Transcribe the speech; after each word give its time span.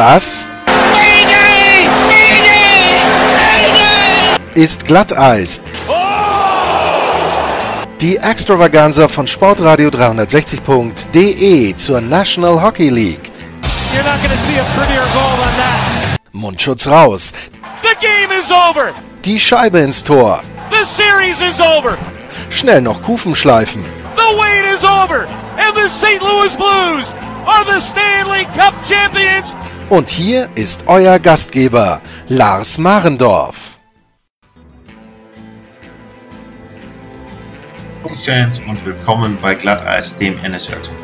Das 0.00 0.50
ist 4.54 4.86
Glatteis. 4.86 5.60
Die 8.00 8.16
Extravaganza 8.16 9.08
von 9.08 9.26
Sportradio 9.26 9.90
360.de 9.90 11.76
zur 11.76 12.00
National 12.00 12.62
Hockey 12.62 12.88
League. 12.88 13.30
Mundschutz 16.32 16.86
raus. 16.86 17.34
The 17.82 17.94
game 18.00 18.32
is 18.40 18.50
over. 18.50 18.94
Die 19.22 19.38
Scheibe 19.38 19.80
ins 19.80 20.02
Tor. 20.02 20.40
The 20.70 20.86
series 20.86 21.42
is 21.42 21.60
over. 21.60 21.98
Schnell 22.48 22.80
noch 22.80 23.02
Kufen 23.02 23.34
schleifen. 23.34 23.84
The 24.16 24.34
wait 24.40 24.64
is 24.74 24.82
over. 24.82 25.26
And 25.58 25.76
the 25.76 25.90
St. 25.90 26.22
Louis 26.22 26.56
Blues 26.56 27.12
are 27.46 27.66
the 27.66 27.80
Stanley 27.80 28.46
Cup 28.56 28.72
champions. 28.88 29.54
Und 29.90 30.08
hier 30.08 30.48
ist 30.54 30.84
euer 30.86 31.18
Gastgeber, 31.18 32.00
Lars 32.28 32.78
Marendorf. 32.78 33.80
Fans 38.24 38.60
und 38.60 38.84
willkommen 38.86 39.38
bei 39.42 39.54
Glatteis, 39.54 40.16
dem 40.16 40.38
NHL 40.44 40.80
Talk. 40.80 40.96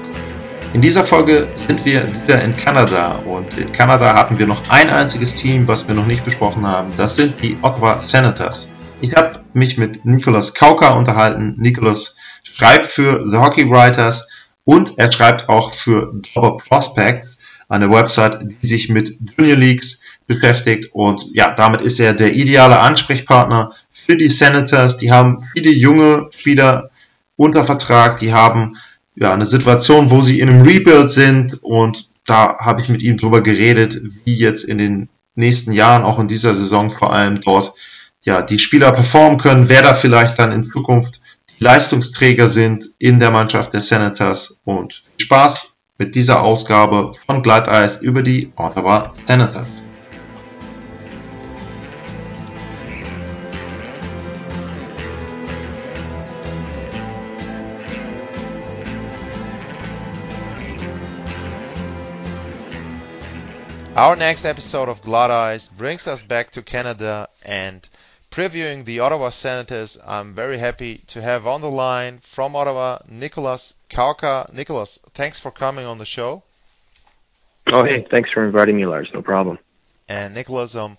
In 0.73 0.83
dieser 0.83 1.03
Folge 1.05 1.49
sind 1.67 1.85
wir 1.85 2.07
wieder 2.23 2.41
in 2.41 2.57
Kanada 2.57 3.17
und 3.17 3.59
in 3.59 3.73
Kanada 3.73 4.15
hatten 4.15 4.39
wir 4.39 4.47
noch 4.47 4.71
ein 4.71 4.89
einziges 4.89 5.34
Team, 5.34 5.67
was 5.67 5.89
wir 5.89 5.97
noch 5.97 6.07
nicht 6.07 6.25
besprochen 6.25 6.65
haben. 6.65 6.91
Das 6.97 7.17
sind 7.17 7.43
die 7.43 7.59
Ottawa 7.62 8.01
Senators. 8.01 8.73
Ich 9.01 9.17
habe 9.17 9.41
mich 9.53 9.79
mit 9.79 10.05
Nicolas 10.05 10.55
Kauka 10.55 10.95
unterhalten. 10.95 11.57
Nicolas 11.59 12.17
schreibt 12.45 12.93
für 12.93 13.29
The 13.29 13.39
Hockey 13.39 13.69
Writers 13.69 14.29
und 14.62 14.97
er 14.97 15.11
schreibt 15.11 15.48
auch 15.48 15.75
für 15.75 16.12
Double 16.34 16.59
Prospect, 16.59 17.27
eine 17.69 17.91
Website, 17.91 18.39
die 18.42 18.67
sich 18.67 18.89
mit 18.89 19.19
Junior 19.36 19.56
Leagues 19.56 20.00
beschäftigt. 20.27 20.91
Und 20.92 21.25
ja, 21.33 21.55
damit 21.55 21.81
ist 21.81 22.00
er 22.00 22.14
der 22.14 22.34
ideale 22.34 22.78
Ansprechpartner 22.78 23.72
für 23.91 24.17
die 24.17 24.31
Senators. 24.31 24.98
Die 24.98 25.11
haben 25.11 25.48
viele 25.53 25.70
junge 25.70 26.31
Spieler 26.37 26.91
unter 27.37 27.64
Vertrag, 27.64 28.19
die 28.19 28.33
haben 28.33 28.77
ja 29.14 29.33
eine 29.33 29.47
Situation, 29.47 30.11
wo 30.11 30.22
sie 30.22 30.41
in 30.41 30.48
einem 30.48 30.62
Rebuild 30.62 31.12
sind. 31.12 31.62
Und 31.62 32.09
da 32.25 32.59
habe 32.59 32.81
ich 32.81 32.89
mit 32.89 33.03
ihm 33.03 33.17
drüber 33.17 33.42
geredet, 33.42 34.00
wie 34.25 34.37
jetzt 34.37 34.64
in 34.64 34.78
den 34.78 35.09
nächsten 35.34 35.72
Jahren, 35.72 36.03
auch 36.03 36.19
in 36.19 36.28
dieser 36.28 36.56
Saison 36.56 36.91
vor 36.91 37.12
allem 37.12 37.41
dort, 37.41 37.75
ja, 38.22 38.42
die 38.42 38.59
Spieler 38.59 38.91
performen 38.92 39.39
können, 39.39 39.69
wer 39.69 39.83
da 39.83 39.94
vielleicht 39.94 40.39
dann 40.39 40.50
in 40.50 40.70
Zukunft 40.70 41.20
die 41.59 41.64
Leistungsträger 41.64 42.50
sind 42.50 42.87
in 42.98 43.20
der 43.20 43.31
Mannschaft 43.31 43.72
der 43.72 43.83
Senators. 43.83 44.61
Und 44.64 45.03
viel 45.17 45.27
Spaß 45.27 45.75
mit 45.98 46.14
dieser 46.14 46.42
Ausgabe 46.42 47.12
von 47.25 47.42
über 48.02 48.22
die 48.22 48.52
Ottawa 48.56 49.14
Senators. 49.27 49.89
Our 63.97 64.14
next 64.14 64.44
episode 64.44 64.91
of 64.91 65.00
Glatteis 65.00 65.70
brings 65.70 66.06
us 66.06 66.22
back 66.22 66.50
to 66.50 66.60
Canada 66.60 67.31
and 67.42 67.88
previewing 68.37 68.84
the 68.84 69.01
Ottawa 69.01 69.31
Senators. 69.31 69.97
I'm 70.06 70.34
very 70.34 70.59
happy 70.59 70.98
to 71.06 71.23
have 71.23 71.47
on 71.47 71.62
the 71.62 71.70
line 71.70 72.19
from 72.23 72.55
Ottawa 72.55 72.98
Nicholas 73.09 73.73
Kawka. 73.89 74.53
Nicholas, 74.53 74.98
thanks 75.15 75.41
for 75.41 75.51
coming 75.51 75.87
on 75.87 75.97
the 75.97 76.05
show. 76.05 76.43
Oh, 77.73 77.83
hey, 77.83 78.06
thanks 78.11 78.31
for 78.31 78.45
inviting 78.45 78.77
me, 78.77 78.84
Lars. 78.84 79.09
No 79.15 79.23
problem. 79.23 79.59
And 80.06 80.34
Nicholas, 80.34 80.77
um, 80.77 80.99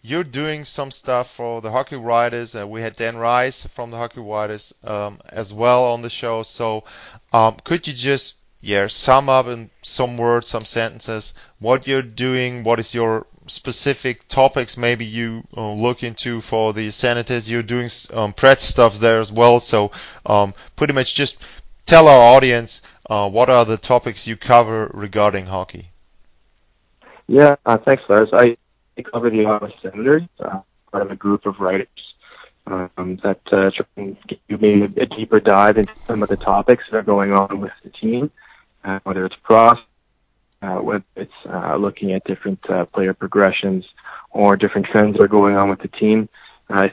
you're 0.00 0.22
doing 0.22 0.64
some 0.64 0.92
stuff 0.92 1.28
for 1.28 1.60
the 1.60 1.72
Hockey 1.72 1.96
Writers. 1.96 2.54
Uh, 2.54 2.68
we 2.68 2.82
had 2.82 2.94
Dan 2.94 3.16
Rice 3.16 3.66
from 3.66 3.90
the 3.90 3.96
Hockey 3.96 4.20
Writers 4.20 4.72
um, 4.84 5.20
as 5.28 5.52
well 5.52 5.86
on 5.86 6.02
the 6.02 6.10
show. 6.10 6.44
So, 6.44 6.84
um, 7.32 7.56
could 7.64 7.88
you 7.88 7.94
just 7.94 8.36
yeah, 8.60 8.86
sum 8.86 9.28
up 9.28 9.46
in 9.46 9.70
some 9.82 10.16
words, 10.16 10.46
some 10.46 10.64
sentences, 10.64 11.34
what 11.58 11.88
you're 11.88 12.02
doing, 12.02 12.62
what 12.62 12.78
is 12.78 12.94
your 12.94 13.26
specific 13.46 14.26
topics 14.28 14.76
maybe 14.76 15.04
you 15.04 15.44
uh, 15.56 15.72
look 15.72 16.02
into 16.02 16.40
for 16.40 16.72
the 16.72 16.90
senators. 16.90 17.50
You're 17.50 17.62
doing 17.62 17.90
um, 18.12 18.34
stuff 18.58 18.96
there 18.96 19.20
as 19.20 19.32
well, 19.32 19.60
so 19.60 19.90
um, 20.24 20.54
pretty 20.76 20.92
much 20.92 21.14
just 21.14 21.46
tell 21.86 22.08
our 22.08 22.34
audience 22.34 22.82
uh, 23.08 23.28
what 23.28 23.48
are 23.48 23.64
the 23.64 23.76
topics 23.76 24.26
you 24.26 24.36
cover 24.36 24.90
regarding 24.92 25.46
hockey. 25.46 25.90
Yeah, 27.28 27.56
uh, 27.64 27.78
thanks, 27.78 28.02
Lars. 28.08 28.28
I 28.32 28.56
cover 29.02 29.30
the 29.30 29.44
Ottawa 29.44 29.70
Senators, 29.82 30.22
uh, 30.40 30.60
part 30.90 31.02
of 31.02 31.10
a 31.10 31.16
group 31.16 31.44
of 31.46 31.58
writers 31.60 31.88
um, 32.66 33.18
that 33.22 33.40
uh, 33.52 33.70
give 34.48 34.62
you 34.62 34.84
a 34.96 35.06
deeper 35.06 35.40
dive 35.40 35.78
into 35.78 35.94
some 35.96 36.22
of 36.22 36.28
the 36.28 36.36
topics 36.36 36.84
that 36.90 36.96
are 36.98 37.02
going 37.02 37.32
on 37.32 37.60
with 37.60 37.72
the 37.82 37.90
team 37.90 38.30
uh, 38.86 39.00
whether 39.02 39.26
it's 39.26 39.36
pros, 39.42 39.76
uh, 40.66 40.76
whether 40.80 41.04
it's 41.14 41.32
uh, 41.48 41.76
looking 41.76 42.12
at 42.12 42.24
different 42.24 42.58
uh, 42.68 42.84
player 42.86 43.14
progressions 43.14 43.84
or 44.30 44.56
different 44.56 44.86
trends 44.86 45.16
that 45.16 45.22
are 45.22 45.28
going 45.28 45.56
on 45.56 45.70
with 45.70 45.80
the 45.80 45.88
team. 45.88 46.28
Uh, 46.68 46.88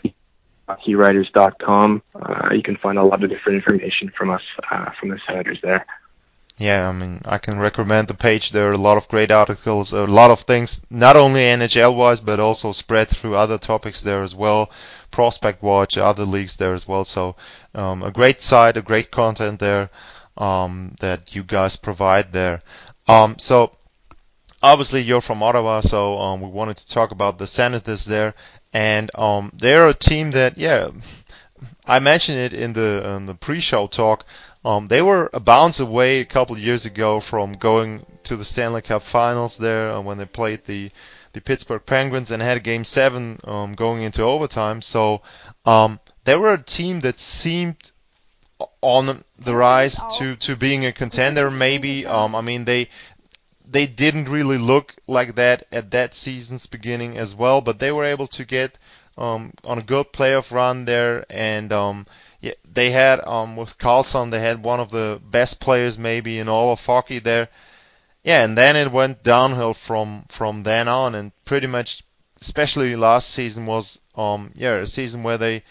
HockeyWriters.com. 0.69 2.01
Uh, 2.15 2.53
you 2.53 2.63
can 2.63 2.77
find 2.77 2.97
a 2.97 3.03
lot 3.03 3.23
of 3.23 3.29
different 3.29 3.57
information 3.57 4.11
from 4.17 4.29
us, 4.29 4.41
uh, 4.71 4.91
from 4.99 5.09
the 5.09 5.19
senators 5.27 5.59
there. 5.61 5.85
Yeah, 6.57 6.87
I 6.87 6.91
mean, 6.91 7.21
I 7.25 7.39
can 7.39 7.59
recommend 7.59 8.07
the 8.07 8.13
page. 8.13 8.51
There 8.51 8.69
are 8.69 8.73
a 8.73 8.77
lot 8.77 8.97
of 8.97 9.07
great 9.07 9.31
articles, 9.31 9.91
a 9.91 10.03
lot 10.05 10.29
of 10.29 10.41
things, 10.41 10.81
not 10.89 11.15
only 11.15 11.41
NHL 11.41 11.95
wise, 11.95 12.19
but 12.19 12.39
also 12.39 12.71
spread 12.71 13.09
through 13.09 13.35
other 13.35 13.57
topics 13.57 14.03
there 14.03 14.21
as 14.21 14.35
well. 14.35 14.69
Prospect 15.09 15.63
Watch, 15.63 15.97
other 15.97 16.25
leagues 16.25 16.55
there 16.57 16.73
as 16.73 16.87
well. 16.87 17.05
So, 17.05 17.35
um, 17.73 18.03
a 18.03 18.11
great 18.11 18.41
site, 18.41 18.77
a 18.77 18.83
great 18.83 19.09
content 19.09 19.59
there 19.59 19.89
um, 20.37 20.95
that 20.99 21.35
you 21.35 21.43
guys 21.43 21.75
provide 21.75 22.31
there. 22.31 22.61
Um, 23.07 23.37
so 23.37 23.71
obviously 24.61 25.01
you're 25.01 25.21
from 25.21 25.43
Ottawa, 25.43 25.81
so 25.81 26.17
um, 26.17 26.41
we 26.41 26.47
wanted 26.47 26.77
to 26.77 26.87
talk 26.87 27.11
about 27.11 27.37
the 27.37 27.47
Senators 27.47 28.05
there, 28.05 28.33
and 28.71 29.11
um, 29.15 29.51
they're 29.53 29.89
a 29.89 29.93
team 29.93 30.31
that, 30.31 30.57
yeah, 30.57 30.89
I 31.85 31.99
mentioned 31.99 32.39
it 32.39 32.53
in 32.53 32.73
the 32.73 33.15
in 33.15 33.25
the 33.25 33.35
pre-show 33.35 33.87
talk. 33.87 34.25
Um, 34.65 34.87
they 34.87 35.01
were 35.01 35.29
a 35.33 35.39
bounce 35.39 35.79
away 35.79 36.19
a 36.19 36.25
couple 36.25 36.57
years 36.57 36.85
ago 36.85 37.19
from 37.19 37.53
going 37.53 38.05
to 38.23 38.37
the 38.37 38.45
Stanley 38.45 38.81
Cup 38.81 39.01
Finals 39.01 39.57
there 39.57 39.89
uh, 39.89 40.01
when 40.01 40.17
they 40.17 40.25
played 40.25 40.65
the 40.65 40.91
the 41.33 41.41
Pittsburgh 41.41 41.85
Penguins 41.85 42.31
and 42.31 42.41
had 42.41 42.63
Game 42.63 42.85
Seven 42.85 43.39
um, 43.43 43.73
going 43.73 44.03
into 44.03 44.21
overtime. 44.23 44.81
So 44.81 45.21
um, 45.65 45.99
they 46.23 46.35
were 46.35 46.53
a 46.53 46.61
team 46.61 47.01
that 47.01 47.19
seemed 47.19 47.91
on 48.81 49.23
the 49.37 49.55
rise 49.55 49.99
to 50.17 50.35
to 50.37 50.55
being 50.55 50.85
a 50.85 50.91
contender 50.91 51.49
maybe 51.49 52.05
um 52.05 52.35
i 52.35 52.41
mean 52.41 52.65
they 52.65 52.89
they 53.65 53.87
didn't 53.87 54.29
really 54.29 54.57
look 54.57 54.95
like 55.07 55.35
that 55.35 55.65
at 55.71 55.91
that 55.91 56.13
season's 56.13 56.65
beginning 56.65 57.17
as 57.17 57.33
well 57.35 57.61
but 57.61 57.79
they 57.79 57.91
were 57.91 58.05
able 58.05 58.27
to 58.27 58.45
get 58.45 58.77
um 59.17 59.51
on 59.63 59.77
a 59.79 59.83
good 59.83 60.11
playoff 60.11 60.51
run 60.51 60.85
there 60.85 61.25
and 61.29 61.71
um 61.71 62.05
yeah 62.41 62.53
they 62.71 62.91
had 62.91 63.25
um 63.25 63.55
with 63.55 63.77
Karlsson 63.77 64.31
they 64.31 64.39
had 64.39 64.63
one 64.63 64.79
of 64.79 64.89
the 64.89 65.19
best 65.23 65.59
players 65.59 65.97
maybe 65.97 66.39
in 66.39 66.49
all 66.49 66.71
of 66.71 66.85
hockey 66.85 67.19
there. 67.19 67.49
Yeah 68.23 68.43
and 68.43 68.57
then 68.57 68.75
it 68.75 68.91
went 68.91 69.23
downhill 69.23 69.73
from 69.73 70.25
from 70.29 70.63
then 70.63 70.87
on 70.87 71.15
and 71.15 71.31
pretty 71.45 71.67
much 71.67 72.03
especially 72.41 72.95
last 72.95 73.29
season 73.29 73.65
was 73.65 73.99
um 74.15 74.51
yeah 74.55 74.75
a 74.75 74.87
season 74.87 75.23
where 75.23 75.37
they 75.37 75.63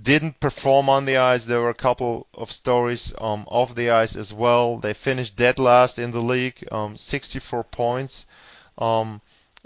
didn't 0.00 0.40
perform 0.40 0.88
on 0.88 1.04
the 1.04 1.16
ice. 1.16 1.44
There 1.44 1.60
were 1.60 1.70
a 1.70 1.74
couple 1.74 2.26
of 2.34 2.50
stories 2.52 3.14
um, 3.18 3.44
off 3.48 3.74
the 3.74 3.90
ice 3.90 4.16
as 4.16 4.32
well. 4.32 4.78
They 4.78 4.94
finished 4.94 5.36
dead 5.36 5.58
last 5.58 5.98
in 5.98 6.10
the 6.10 6.20
league, 6.20 6.66
um, 6.72 6.96
64 6.96 7.64
points 7.64 8.26
um, 8.80 9.20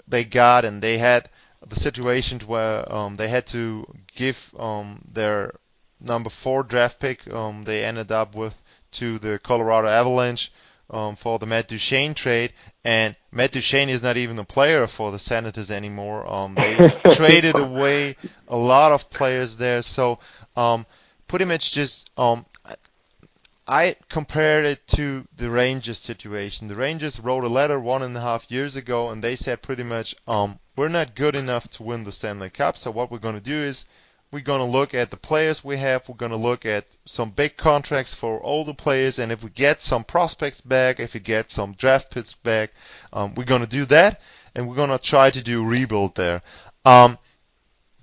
they 0.07 0.23
got, 0.23 0.65
and 0.65 0.81
they 0.81 0.97
had 0.97 1.29
the 1.65 1.79
situation 1.79 2.39
where 2.41 2.91
um, 2.91 3.15
they 3.15 3.27
had 3.27 3.47
to 3.47 3.85
give 4.13 4.53
um, 4.59 5.01
their 5.11 5.55
number 5.99 6.29
four 6.29 6.63
draft 6.63 6.99
pick. 6.99 7.31
Um, 7.33 7.63
they 7.63 7.83
ended 7.83 8.11
up 8.11 8.35
with 8.35 8.55
to 8.91 9.17
the 9.19 9.39
Colorado 9.39 9.87
Avalanche 9.87 10.51
um, 10.89 11.15
for 11.15 11.39
the 11.39 11.45
Matt 11.45 11.67
Duchene 11.67 12.13
trade, 12.13 12.53
and 12.83 13.15
Matt 13.31 13.51
Duchene 13.51 13.89
is 13.89 14.03
not 14.03 14.17
even 14.17 14.37
a 14.39 14.43
player 14.43 14.87
for 14.87 15.11
the 15.11 15.19
Senators 15.19 15.71
anymore. 15.71 16.31
Um, 16.31 16.55
they 16.55 16.75
traded 17.13 17.57
away 17.57 18.17
a 18.47 18.57
lot 18.57 18.91
of 18.91 19.09
players 19.09 19.57
there, 19.57 19.81
so 19.81 20.19
um, 20.55 20.85
pretty 21.27 21.45
much 21.45 21.71
just 21.71 22.09
um, 22.17 22.45
I 23.67 23.95
compared 24.09 24.65
it 24.65 24.87
to 24.89 25.27
the 25.35 25.49
Rangers 25.49 25.97
situation. 25.97 26.67
The 26.67 26.75
Rangers 26.75 27.19
wrote 27.19 27.43
a 27.43 27.47
letter 27.49 27.79
one 27.79 28.03
and 28.03 28.15
a 28.15 28.21
half 28.21 28.51
years 28.51 28.75
ago, 28.75 29.09
and 29.09 29.23
they 29.23 29.35
said 29.35 29.63
pretty 29.63 29.81
much, 29.81 30.15
um, 30.27 30.59
we're 30.75 30.87
not 30.87 31.15
good 31.15 31.35
enough 31.35 31.67
to 31.71 31.83
win 31.83 32.03
the 32.03 32.11
Stanley 32.11 32.51
Cup. 32.51 32.77
So 32.77 32.91
what 32.91 33.09
we're 33.09 33.17
going 33.17 33.35
to 33.35 33.41
do 33.41 33.55
is 33.55 33.85
we're 34.35 34.41
going 34.41 34.59
to 34.59 34.65
look 34.65 34.93
at 34.93 35.11
the 35.11 35.17
players 35.17 35.63
we 35.63 35.77
have. 35.77 36.09
We're 36.09 36.15
going 36.15 36.33
to 36.33 36.37
look 36.37 36.65
at 36.65 36.85
some 37.05 37.29
big 37.29 37.55
contracts 37.55 38.13
for 38.13 38.37
all 38.41 38.65
the 38.65 38.73
players, 38.73 39.17
and 39.17 39.31
if 39.31 39.45
we 39.45 39.49
get 39.49 39.81
some 39.81 40.03
prospects 40.03 40.59
back, 40.59 40.99
if 40.99 41.13
we 41.13 41.21
get 41.21 41.51
some 41.51 41.71
draft 41.71 42.11
picks 42.11 42.33
back, 42.33 42.71
um, 43.13 43.33
we're 43.35 43.45
going 43.45 43.61
to 43.61 43.67
do 43.67 43.85
that, 43.85 44.19
and 44.53 44.67
we're 44.67 44.75
going 44.75 44.89
to 44.89 44.97
try 44.97 45.31
to 45.31 45.41
do 45.41 45.63
rebuild 45.63 46.15
there. 46.15 46.41
Um, 46.83 47.17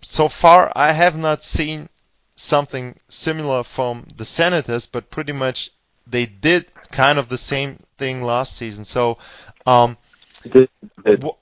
so 0.01 0.31
far, 0.31 0.73
I 0.75 0.93
have 0.93 1.19
not 1.19 1.45
seen 1.45 1.91
something 2.35 2.99
similar 3.11 3.63
from 3.63 4.07
the 4.17 4.25
Senators, 4.25 4.87
but 4.87 5.11
pretty 5.11 5.35
much 5.35 5.71
they 6.07 6.25
did 6.25 6.65
kind 6.91 7.19
of 7.19 7.29
the 7.29 7.37
same 7.37 7.79
thing 7.99 8.23
last 8.23 8.57
season. 8.57 8.87
So, 8.87 9.19
um, 9.67 9.99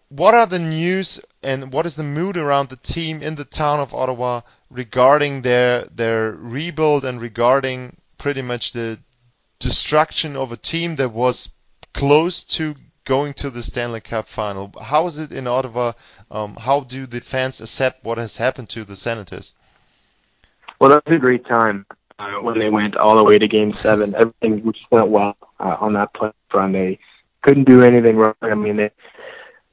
what 0.08 0.34
are 0.34 0.46
the 0.46 0.58
news 0.58 1.20
and 1.42 1.72
what 1.72 1.86
is 1.86 1.96
the 1.96 2.02
mood 2.02 2.36
around 2.36 2.68
the 2.68 2.76
team 2.76 3.22
in 3.22 3.34
the 3.34 3.44
town 3.44 3.80
of 3.80 3.94
Ottawa 3.94 4.42
regarding 4.70 5.42
their 5.42 5.84
their 5.84 6.32
rebuild 6.32 7.04
and 7.04 7.20
regarding 7.20 7.96
pretty 8.18 8.42
much 8.42 8.72
the 8.72 8.98
destruction 9.58 10.36
of 10.36 10.52
a 10.52 10.56
team 10.56 10.96
that 10.96 11.12
was 11.12 11.50
close 11.92 12.44
to 12.44 12.74
going 13.04 13.34
to 13.34 13.50
the 13.50 13.62
Stanley 13.62 14.00
Cup 14.00 14.26
final? 14.26 14.72
How 14.80 15.06
is 15.06 15.18
it 15.18 15.32
in 15.32 15.46
Ottawa? 15.46 15.92
Um, 16.30 16.54
how 16.56 16.80
do 16.80 17.06
the 17.06 17.20
fans 17.20 17.60
accept 17.60 18.04
what 18.04 18.18
has 18.18 18.36
happened 18.36 18.68
to 18.70 18.84
the 18.84 18.96
Senators? 18.96 19.54
Well, 20.78 20.90
that 20.90 21.04
was 21.06 21.16
a 21.16 21.18
great 21.18 21.44
time 21.44 21.86
uh, 22.18 22.34
when 22.40 22.58
they 22.58 22.70
went 22.70 22.96
all 22.96 23.16
the 23.16 23.24
way 23.24 23.34
to 23.34 23.48
Game 23.48 23.74
Seven. 23.74 24.14
Everything 24.14 24.62
just 24.72 24.90
went 24.90 25.08
well 25.08 25.36
uh, 25.58 25.76
on 25.80 25.94
that 25.94 26.14
play 26.14 26.30
run. 26.54 26.72
They 26.72 26.98
couldn't 27.42 27.64
do 27.64 27.82
anything 27.82 28.16
wrong. 28.16 28.34
I 28.42 28.54
mean, 28.54 28.76
they 28.76 28.90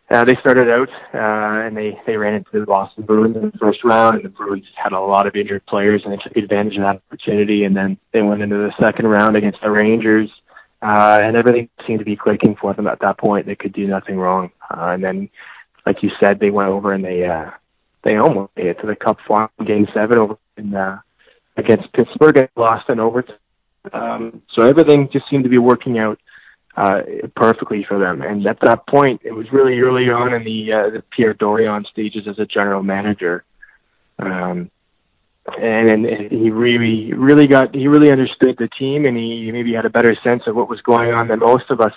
uh, 0.10 0.24
they 0.24 0.36
started 0.40 0.70
out 0.70 0.90
uh, 1.14 1.66
and 1.68 1.76
they 1.76 2.00
they 2.06 2.16
ran 2.16 2.36
into 2.36 2.60
the 2.60 2.66
Boston 2.66 3.04
Bruins 3.04 3.36
in 3.36 3.52
the 3.52 3.58
first 3.58 3.84
round, 3.84 4.16
and 4.16 4.26
the 4.26 4.30
Bruins 4.30 4.66
had 4.76 4.94
a 4.94 5.00
lot 5.00 5.28
of 5.28 5.36
injured 5.36 5.66
players, 5.66 6.02
and 6.04 6.14
they 6.14 6.18
took 6.18 6.38
advantage 6.38 6.76
of 6.78 6.84
that 6.84 7.02
opportunity. 7.08 7.66
And 7.66 7.76
then 7.76 7.98
they 8.14 8.22
went 8.22 8.42
into 8.42 8.56
the 8.56 8.74
second 8.80 9.08
round 9.08 9.36
against 9.36 9.60
the 9.62 9.70
Rangers, 9.70 10.30
uh, 10.82 11.20
and 11.22 11.36
everything 11.36 11.70
seemed 11.86 12.00
to 12.00 12.06
be 12.06 12.16
clicking 12.16 12.56
for 12.56 12.74
them 12.74 12.88
at 12.88 13.00
that 13.02 13.18
point. 13.18 13.46
They 13.46 13.56
could 13.56 13.74
do 13.74 13.88
nothing 13.88 14.18
wrong. 14.18 14.52
Uh, 14.72 14.92
and 14.92 15.04
then, 15.04 15.30
like 15.86 16.02
you 16.02 16.12
said, 16.22 16.40
they 16.40 16.52
went 16.52 16.70
over 16.70 16.94
and 16.94 17.04
they 17.04 17.26
uh, 17.26 17.52
they 18.04 18.16
almost 18.16 18.52
made 18.56 18.68
it 18.68 18.80
to 18.80 18.88
the 18.88 18.96
Cup 18.96 19.18
final, 19.28 19.50
Game 19.66 19.88
Seven 19.94 20.18
over 20.18 20.38
in 20.56 20.74
uh, 20.74 21.00
against 21.58 21.92
Pittsburgh, 21.92 22.38
and 22.38 22.50
lost 22.56 22.90
in 22.90 23.02
overtime. 23.02 23.36
Um, 23.92 24.42
so 24.54 24.64
everything 24.64 25.10
just 25.12 25.30
seemed 25.30 25.44
to 25.44 25.50
be 25.50 25.58
working 25.58 25.98
out 26.00 26.20
uh, 26.78 27.02
perfectly 27.36 27.84
for 27.84 27.98
them. 27.98 28.22
And 28.22 28.46
at 28.46 28.60
that 28.62 28.86
point, 28.86 29.22
it 29.24 29.32
was 29.32 29.52
really 29.52 29.80
early 29.80 30.12
on 30.12 30.34
in 30.34 30.44
the, 30.44 30.72
uh, 30.72 30.90
the 30.92 31.04
Pierre 31.10 31.34
Dorion 31.34 31.84
stages 31.88 32.28
as 32.28 32.38
a 32.38 32.46
general 32.46 32.84
manager. 32.84 33.44
Um, 34.20 34.70
and, 35.60 36.06
and 36.06 36.32
he 36.32 36.52
really, 36.52 37.14
really 37.14 37.48
got, 37.48 37.74
he 37.74 37.88
really 37.88 38.12
understood 38.12 38.58
the 38.60 38.68
team 38.68 39.06
and 39.06 39.18
he 39.18 39.50
maybe 39.52 39.74
had 39.74 39.86
a 39.86 39.90
better 39.90 40.16
sense 40.24 40.44
of 40.46 40.56
what 40.56 40.70
was 40.70 40.80
going 40.82 41.12
on 41.12 41.30
than 41.30 41.40
most 41.40 41.72
of 41.72 41.82
us 41.82 41.94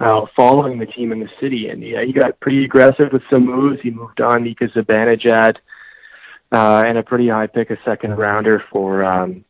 uh, 0.00 0.26
following 0.36 0.78
the 0.78 0.86
team 0.86 1.12
in 1.12 1.20
the 1.20 1.30
city. 1.40 1.68
And 1.68 1.82
he, 1.82 1.96
he 2.04 2.12
got 2.12 2.38
pretty 2.40 2.64
aggressive 2.64 3.12
with 3.12 3.22
some 3.32 3.46
moves. 3.46 3.80
He 3.82 3.90
moved 3.90 4.20
on 4.20 4.42
Mika 4.42 4.66
Zibanejad, 4.68 5.56
uh, 6.52 6.84
and 6.86 6.98
a 6.98 7.02
pretty 7.02 7.28
high 7.28 7.46
pick, 7.46 7.70
a 7.70 7.78
second 7.86 8.18
rounder 8.18 8.62
for, 8.70 9.02
um, 9.02 9.44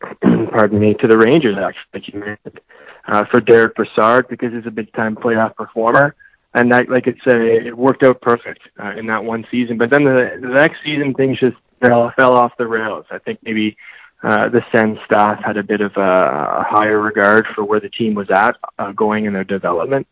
pardon 0.22 0.80
me, 0.80 0.94
to 0.94 1.06
the 1.06 1.18
Rangers, 1.18 1.56
actually, 1.56 1.84
like 1.94 2.12
you 2.12 2.18
mentioned 2.18 2.60
uh, 3.08 3.24
for 3.30 3.40
Derick 3.40 3.74
Brassard 3.74 4.28
because 4.28 4.52
he's 4.52 4.66
a 4.66 4.70
big 4.70 4.92
time 4.92 5.16
playoff 5.16 5.54
performer. 5.56 6.14
And 6.54 6.72
that, 6.72 6.88
like 6.88 7.06
it's 7.06 7.26
a, 7.26 7.66
it 7.66 7.76
worked 7.76 8.02
out 8.02 8.20
perfect 8.20 8.60
uh, 8.82 8.92
in 8.96 9.06
that 9.06 9.24
one 9.24 9.46
season. 9.50 9.76
But 9.76 9.90
then 9.90 10.04
the, 10.04 10.38
the 10.40 10.48
next 10.48 10.78
season, 10.82 11.12
things 11.12 11.38
just 11.38 11.56
fell, 11.82 12.12
fell 12.16 12.34
off 12.34 12.52
the 12.56 12.66
rails. 12.66 13.04
I 13.10 13.18
think 13.18 13.40
maybe 13.42 13.76
uh, 14.22 14.48
the 14.48 14.64
Sens 14.74 14.98
staff 15.04 15.42
had 15.44 15.56
a 15.56 15.62
bit 15.62 15.80
of 15.80 15.92
a, 15.96 16.00
a 16.00 16.66
higher 16.68 16.98
regard 16.98 17.46
for 17.54 17.64
where 17.64 17.80
the 17.80 17.90
team 17.90 18.14
was 18.14 18.30
at 18.30 18.56
uh, 18.78 18.92
going 18.92 19.26
in 19.26 19.34
their 19.34 19.44
development, 19.44 20.06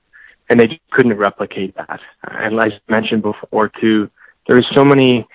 and 0.51 0.61
they 0.61 0.67
just 0.67 0.81
couldn't 0.91 1.17
replicate 1.17 1.75
that. 1.77 2.01
And 2.23 2.57
like 2.57 2.73
I 2.73 2.93
mentioned 2.93 3.23
before, 3.23 3.71
too, 3.81 4.11
there 4.47 4.57
was 4.57 4.67
so 4.75 4.85
many, 4.85 5.27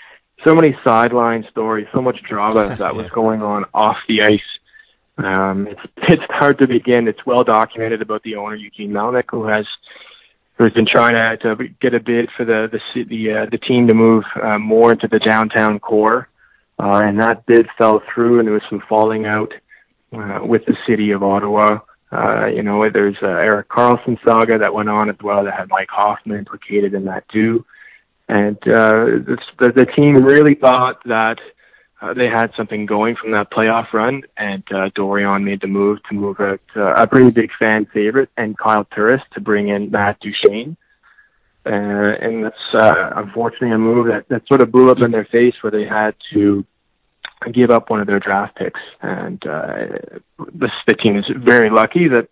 so 0.46 0.54
many 0.54 0.78
sideline 0.84 1.46
stories, 1.50 1.88
so 1.92 2.02
much 2.02 2.22
drama 2.22 2.76
that 2.80 2.96
was 2.96 3.10
going 3.10 3.42
on 3.42 3.66
off 3.74 3.98
the 4.08 4.22
ice 4.22 4.40
um, 5.24 5.68
it's 5.68 5.82
it's 6.08 6.24
hard 6.30 6.60
to 6.60 6.68
begin. 6.68 7.08
It's 7.08 7.26
well 7.26 7.44
documented 7.44 8.02
about 8.02 8.24
the 8.24 8.36
owner 8.36 8.56
Eugene 8.56 8.92
Melnyk, 8.92 9.26
who 9.30 9.48
has 9.48 9.66
who's 10.58 10.74
been 10.74 10.86
trying 10.86 11.14
to, 11.14 11.56
to 11.56 11.68
get 11.82 11.94
a 11.94 12.00
bid 12.00 12.30
for 12.36 12.46
the 12.46 12.70
the 12.72 13.04
the, 13.04 13.34
uh, 13.34 13.46
the 13.52 13.58
team 13.58 13.88
to 13.88 13.94
move 13.94 14.24
uh, 14.42 14.58
more 14.58 14.92
into 14.92 15.08
the 15.08 15.20
downtown 15.20 15.80
core, 15.80 16.30
uh, 16.80 17.02
and 17.04 17.20
that 17.20 17.46
bid 17.46 17.68
fell 17.78 18.02
through, 18.14 18.40
and 18.40 18.48
there 18.48 18.54
was 18.54 18.64
some 18.70 18.82
falling 18.88 19.26
out 19.26 19.52
uh, 20.14 20.40
with 20.42 20.66
the 20.66 20.78
city 20.88 21.12
of 21.12 21.24
Ottawa. 21.24 21.80
Uh, 22.12 22.48
you 22.48 22.64
know, 22.64 22.90
there's 22.90 23.18
uh, 23.22 23.28
Erik 23.28 23.70
Karlsson 23.70 24.18
saga 24.26 24.58
that 24.58 24.74
went 24.74 24.90
on 24.90 25.10
as 25.10 25.16
well 25.22 25.44
that 25.44 25.54
had 25.54 25.70
Mike 25.70 25.90
Hoffman 25.90 26.40
implicated 26.40 26.94
in 26.94 27.06
that 27.06 27.28
too, 27.30 27.66
and 28.30 28.58
uh, 28.68 29.20
the, 29.28 29.38
the 29.60 29.86
team 29.96 30.16
really 30.16 30.56
thought 30.56 31.04
that 31.06 31.40
uh, 32.02 32.14
they 32.14 32.28
had 32.28 32.52
something 32.56 32.86
going 32.86 33.16
from 33.16 33.32
that 33.32 33.52
playoff 33.52 33.92
run, 33.92 34.24
and 34.38 34.64
uh, 34.72 34.90
Dorion 34.96 35.44
made 35.44 35.62
the 35.62 35.68
move 35.68 36.00
to 36.10 36.16
move 36.16 36.40
out 36.40 36.62
uh, 36.76 36.94
a 36.94 37.06
pretty 37.06 37.30
big 37.30 37.50
fan 37.60 37.86
favorite 37.94 38.30
and 38.38 38.58
Kyle 38.58 38.86
Turris 38.86 39.22
to 39.34 39.42
bring 39.42 39.68
in 39.68 39.92
Matt 39.92 40.20
Duchene. 40.22 40.78
Uh, 41.66 42.16
and 42.22 42.46
that's 42.46 42.74
uh, 42.74 43.12
unfortunately 43.18 43.72
a 43.72 43.78
move 43.78 44.08
that, 44.08 44.28
that 44.30 44.48
sort 44.48 44.62
of 44.62 44.72
blew 44.72 44.90
up 44.90 45.02
in 45.02 45.12
their 45.12 45.26
face 45.26 45.54
where 45.62 45.72
they 45.72 45.84
had 45.84 46.16
to 46.34 46.66
give 47.52 47.70
up 47.70 47.90
one 47.90 48.00
of 48.00 48.08
their 48.08 48.20
draft 48.20 48.56
picks. 48.56 48.80
And 49.02 49.46
uh, 49.46 49.76
this, 50.54 50.72
the 50.88 50.94
team 50.94 51.18
is 51.18 51.26
very 51.36 51.70
lucky 51.70 52.08
that 52.08 52.30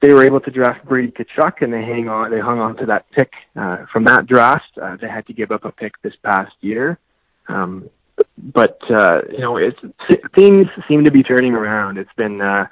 they 0.00 0.12
were 0.12 0.24
able 0.24 0.40
to 0.40 0.50
draft 0.50 0.84
Brady 0.84 1.12
Tkachuk 1.12 1.62
and 1.62 1.72
they 1.72 1.82
hang 1.82 2.08
on 2.08 2.30
they 2.30 2.40
hung 2.40 2.58
on 2.58 2.76
to 2.76 2.86
that 2.86 3.10
pick 3.12 3.32
uh, 3.56 3.86
from 3.92 4.04
that 4.04 4.26
draft. 4.26 4.76
Uh, 4.80 4.96
they 5.00 5.08
had 5.08 5.26
to 5.28 5.32
give 5.32 5.52
up 5.52 5.64
a 5.64 5.72
pick 5.72 6.00
this 6.02 6.14
past 6.22 6.52
year. 6.60 6.98
Um, 7.48 7.88
but 8.38 8.78
uh, 8.90 9.22
you 9.30 9.38
know, 9.38 9.56
it's 9.56 9.78
things 10.34 10.66
seem 10.88 11.04
to 11.04 11.10
be 11.10 11.22
turning 11.22 11.54
around. 11.54 11.98
It's 11.98 12.12
been 12.16 12.40
uh, 12.40 12.66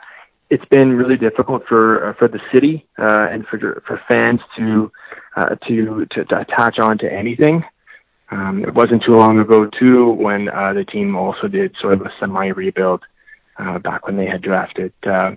it's 0.51 0.65
been 0.67 0.93
really 0.93 1.17
difficult 1.17 1.63
for 1.67 2.11
uh, 2.11 2.15
for 2.19 2.29
the 2.29 2.41
city 2.53 2.87
uh, 2.99 3.29
and 3.31 3.47
for 3.47 3.83
for 3.87 4.01
fans 4.09 4.41
to 4.59 4.93
uh, 5.37 5.55
to, 5.67 6.07
to 6.11 6.25
to 6.25 6.41
attach 6.41 6.79
on 6.79 6.99
to 6.99 7.13
anything. 7.13 7.65
Um, 8.31 8.65
it 8.65 8.75
wasn't 8.75 9.03
too 9.05 9.13
long 9.13 9.39
ago 9.39 9.67
too 9.67 10.11
when 10.11 10.49
uh, 10.49 10.73
the 10.73 10.85
team 10.85 11.17
also 11.17 11.49
did 11.49 11.75
sort 11.81 11.95
of 11.95 12.03
a 12.03 12.13
semi 12.19 12.49
rebuild 12.49 13.03
uh, 13.59 13.79
back 13.79 14.07
when 14.07 14.17
they 14.17 14.27
had 14.27 14.43
drafted 14.43 14.93
uh, 15.05 15.33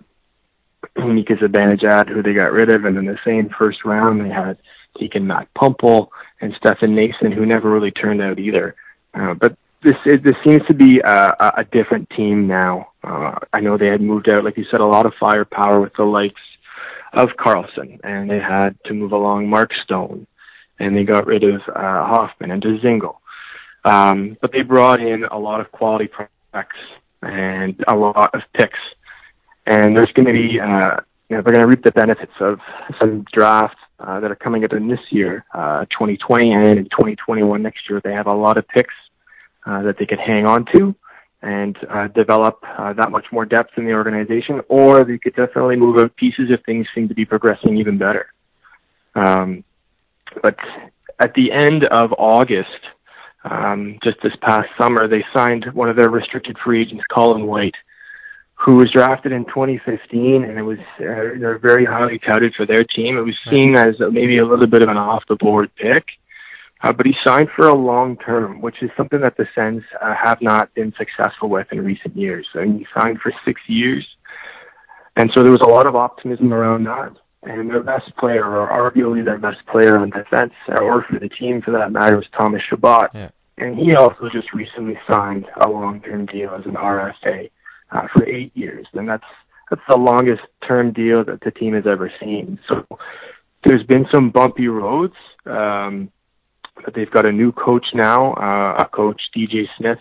Mika 0.97 1.35
Zibanejad, 1.35 2.09
who 2.09 2.21
they 2.21 2.33
got 2.33 2.51
rid 2.51 2.69
of, 2.69 2.85
and 2.85 2.97
in 2.97 3.05
the 3.05 3.17
same 3.25 3.49
first 3.57 3.85
round 3.85 4.21
they 4.21 4.29
had 4.29 4.57
taken 4.99 5.27
Matt 5.27 5.47
Puempel 5.53 6.11
and 6.41 6.53
Stefan 6.57 6.95
Noesen, 6.95 7.33
who 7.33 7.45
never 7.45 7.69
really 7.69 7.91
turned 7.91 8.21
out 8.21 8.39
either. 8.39 8.75
Uh, 9.13 9.33
but 9.33 9.57
this 9.85 9.95
it, 10.05 10.23
this 10.23 10.35
seems 10.45 10.65
to 10.67 10.73
be 10.73 10.99
a, 10.99 11.53
a 11.57 11.65
different 11.71 12.09
team 12.09 12.47
now. 12.47 12.89
Uh, 13.03 13.35
I 13.53 13.61
know 13.61 13.77
they 13.77 13.87
had 13.87 14.01
moved 14.01 14.27
out, 14.27 14.43
like 14.43 14.57
you 14.57 14.65
said, 14.69 14.81
a 14.81 14.85
lot 14.85 15.05
of 15.05 15.13
firepower 15.19 15.79
with 15.79 15.93
the 15.95 16.03
likes 16.03 16.41
of 17.13 17.29
Karlsson, 17.39 17.99
and 18.03 18.29
they 18.29 18.39
had 18.39 18.75
to 18.85 18.93
move 18.93 19.11
along 19.11 19.47
Mark 19.47 19.71
Stone, 19.83 20.27
and 20.79 20.97
they 20.97 21.03
got 21.03 21.27
rid 21.27 21.43
of 21.43 21.61
uh, 21.67 22.05
Hoffman 22.05 22.51
and 22.51 22.61
Dzingel. 22.61 23.17
Um, 23.85 24.37
but 24.41 24.51
they 24.51 24.63
brought 24.63 24.99
in 24.99 25.23
a 25.25 25.37
lot 25.37 25.61
of 25.61 25.71
quality 25.71 26.07
prospects 26.07 26.79
and 27.21 27.81
a 27.87 27.95
lot 27.95 28.33
of 28.33 28.41
picks, 28.53 28.79
and 29.67 29.95
there's 29.95 30.11
going 30.13 30.25
to 30.25 30.33
be 30.33 30.59
uh, 30.59 30.99
you 31.29 31.37
know, 31.37 31.43
they're 31.43 31.53
going 31.53 31.61
to 31.61 31.67
reap 31.67 31.83
the 31.83 31.91
benefits 31.91 32.33
of 32.39 32.59
some 32.99 33.25
drafts 33.31 33.77
uh, 33.99 34.19
that 34.19 34.31
are 34.31 34.35
coming 34.35 34.63
up 34.63 34.73
in 34.73 34.87
this 34.87 34.99
year, 35.09 35.45
uh, 35.53 35.85
2020 35.85 36.53
and 36.53 36.79
in 36.79 36.85
2021 36.85 37.61
next 37.61 37.89
year. 37.89 38.01
They 38.03 38.13
have 38.13 38.27
a 38.27 38.33
lot 38.33 38.57
of 38.57 38.67
picks 38.67 38.93
uh, 39.65 39.83
that 39.83 39.97
they 39.97 40.05
could 40.05 40.19
hang 40.19 40.45
on 40.45 40.65
to 40.73 40.95
and 41.41 41.77
uh, 41.89 42.07
develop 42.07 42.59
uh, 42.77 42.93
that 42.93 43.11
much 43.11 43.25
more 43.31 43.45
depth 43.45 43.71
in 43.77 43.85
the 43.85 43.93
organization, 43.93 44.61
or 44.67 45.03
they 45.03 45.17
could 45.19 45.35
definitely 45.35 45.75
move 45.75 45.97
out 45.99 46.15
pieces 46.15 46.49
if 46.49 46.63
things 46.63 46.87
seem 46.95 47.07
to 47.07 47.13
be 47.13 47.23
progressing 47.23 47.77
even 47.77 47.97
better. 47.97 48.33
Um, 49.13 49.63
but 50.41 50.57
at 51.19 51.33
the 51.35 51.51
end 51.51 51.85
of 51.87 52.13
August, 52.17 52.69
um, 53.43 53.99
just 54.03 54.17
this 54.23 54.33
past 54.41 54.67
summer, 54.79 55.07
they 55.07 55.23
signed 55.35 55.65
one 55.73 55.87
of 55.87 55.95
their 55.95 56.09
restricted 56.09 56.57
free 56.63 56.81
agents, 56.81 57.03
Colin 57.13 57.45
White, 57.45 57.75
who 58.55 58.75
was 58.75 58.91
drafted 58.91 59.31
in 59.31 59.45
2015, 59.45 60.43
and 60.43 60.57
it 60.57 60.63
was 60.63 60.79
uh, 60.99 61.37
they're 61.39 61.59
very 61.59 61.85
highly 61.85 62.17
touted 62.19 62.55
for 62.55 62.65
their 62.65 62.83
team. 62.83 63.17
It 63.17 63.21
was 63.21 63.35
seen 63.49 63.75
as 63.75 63.95
maybe 63.99 64.39
a 64.39 64.45
little 64.45 64.67
bit 64.67 64.81
of 64.81 64.89
an 64.89 64.97
off 64.97 65.23
the 65.27 65.35
board 65.35 65.69
pick, 65.75 66.05
uh, 66.85 66.93
but 66.93 67.07
he 67.07 67.15
signed 67.25 67.49
for 67.55 67.67
a 67.67 67.73
long 67.73 68.15
term, 68.17 68.61
which 68.61 68.83
is 68.83 68.91
something 68.95 69.19
that 69.21 69.35
the 69.37 69.47
Sens 69.55 69.81
uh, 70.03 70.13
have 70.23 70.39
not 70.39 70.71
been 70.75 70.93
successful 70.99 71.49
with 71.49 71.65
in 71.71 71.83
recent 71.83 72.15
years. 72.15 72.45
And 72.53 72.77
he 72.77 72.85
signed 72.99 73.19
for 73.21 73.33
six 73.43 73.59
years. 73.67 74.05
And 75.15 75.31
so 75.33 75.41
there 75.41 75.51
was 75.51 75.61
a 75.61 75.67
lot 75.67 75.87
of 75.87 75.95
optimism 75.95 76.53
around 76.53 76.83
that. 76.83 77.11
And 77.41 77.71
their 77.71 77.81
best 77.81 78.15
player, 78.17 78.45
or 78.45 78.69
arguably 78.69 79.25
their 79.25 79.39
best 79.39 79.65
player 79.65 79.97
on 79.97 80.11
defense, 80.11 80.53
or 80.79 81.03
for 81.09 81.17
the 81.17 81.29
team 81.29 81.63
for 81.63 81.71
that 81.71 81.91
matter, 81.91 82.17
was 82.17 82.27
Thomas 82.37 82.61
Chabot. 82.69 83.09
Yeah. 83.15 83.29
and 83.57 83.75
he 83.75 83.93
also 83.95 84.29
just 84.31 84.53
recently 84.53 84.99
signed 85.09 85.47
a 85.61 85.67
long-term 85.67 86.27
deal 86.27 86.51
as 86.51 86.65
an 86.65 86.73
RFA 86.73 87.49
uh, 87.91 88.07
for 88.13 88.27
eight 88.27 88.55
years, 88.55 88.85
and 88.93 89.09
that's 89.09 89.23
that's 89.69 89.81
the 89.89 89.97
longest 89.97 90.41
term 90.67 90.91
deal 90.91 91.23
that 91.23 91.41
the 91.41 91.51
team 91.51 91.73
has 91.73 91.87
ever 91.87 92.11
seen. 92.19 92.59
So 92.67 92.85
there's 93.63 93.83
been 93.83 94.05
some 94.11 94.29
bumpy 94.29 94.67
roads, 94.67 95.15
um, 95.45 96.11
they've 96.93 97.11
got 97.11 97.27
a 97.27 97.31
new 97.31 97.51
coach 97.51 97.87
now, 97.93 98.33
uh, 98.33 98.83
a 98.83 98.85
coach 98.85 99.21
DJ 99.35 99.67
Smith, 99.77 99.99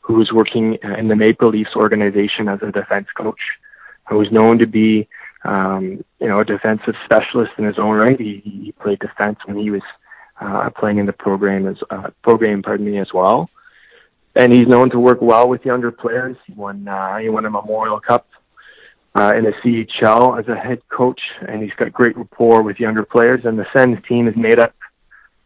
who's 0.00 0.30
working 0.32 0.78
in 0.98 1.08
the 1.08 1.16
Maple 1.16 1.50
Leafs 1.50 1.76
organization 1.76 2.48
as 2.48 2.60
a 2.62 2.72
defense 2.72 3.06
coach, 3.16 3.40
who's 4.08 4.30
known 4.32 4.58
to 4.58 4.66
be 4.66 5.08
um, 5.44 6.04
you 6.18 6.28
know 6.28 6.40
a 6.40 6.44
defensive 6.44 6.94
specialist 7.04 7.52
in 7.58 7.64
his 7.64 7.78
own 7.78 7.96
right. 7.96 8.18
He, 8.18 8.42
he 8.44 8.72
played 8.72 8.98
defense 8.98 9.38
when 9.46 9.56
he 9.56 9.70
was 9.70 9.82
uh, 10.40 10.70
playing 10.70 10.98
in 10.98 11.06
the 11.06 11.12
program 11.12 11.66
as 11.66 11.76
uh, 11.90 12.10
program, 12.22 12.62
pardon 12.62 12.86
me, 12.86 12.98
as 12.98 13.12
well. 13.12 13.48
And 14.36 14.52
he's 14.52 14.68
known 14.68 14.90
to 14.90 14.98
work 14.98 15.20
well 15.20 15.48
with 15.48 15.64
younger 15.64 15.90
players. 15.90 16.36
He 16.46 16.52
won 16.54 16.86
uh, 16.86 17.18
he 17.18 17.28
won 17.28 17.44
a 17.46 17.50
Memorial 17.50 18.00
Cup 18.00 18.26
uh, 19.14 19.32
in 19.36 19.44
the 19.44 19.52
CHL 19.62 20.38
as 20.38 20.48
a 20.48 20.56
head 20.56 20.82
coach, 20.88 21.20
and 21.46 21.62
he's 21.62 21.72
got 21.74 21.92
great 21.92 22.16
rapport 22.16 22.62
with 22.62 22.78
younger 22.78 23.04
players. 23.04 23.44
And 23.44 23.58
the 23.58 23.66
Sens 23.74 23.98
team 24.08 24.28
is 24.28 24.36
made 24.36 24.58
up 24.58 24.74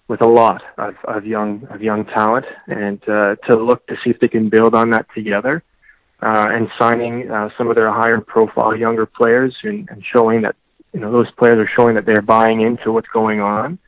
with 0.08 0.20
a 0.20 0.28
lot 0.28 0.62
of, 0.78 0.94
of 1.04 1.26
young 1.26 1.66
of 1.70 1.82
young 1.82 2.04
talent, 2.04 2.46
and 2.66 3.00
uh, 3.08 3.36
to 3.46 3.56
look 3.56 3.86
to 3.86 3.96
see 4.02 4.10
if 4.10 4.20
they 4.20 4.28
can 4.28 4.48
build 4.48 4.74
on 4.74 4.90
that 4.90 5.06
together, 5.14 5.62
uh, 6.20 6.46
and 6.48 6.68
signing 6.78 7.30
uh, 7.30 7.48
some 7.56 7.68
of 7.68 7.76
their 7.76 7.90
higher 7.90 8.20
profile 8.20 8.76
younger 8.76 9.06
players, 9.06 9.54
and, 9.62 9.88
and 9.90 10.04
showing 10.04 10.42
that 10.42 10.56
you 10.92 11.00
know 11.00 11.10
those 11.10 11.30
players 11.32 11.56
are 11.56 11.66
showing 11.66 11.94
that 11.94 12.06
they're 12.06 12.22
buying 12.22 12.60
into 12.60 12.92
what's 12.92 13.08
going 13.08 13.40
on, 13.40 13.78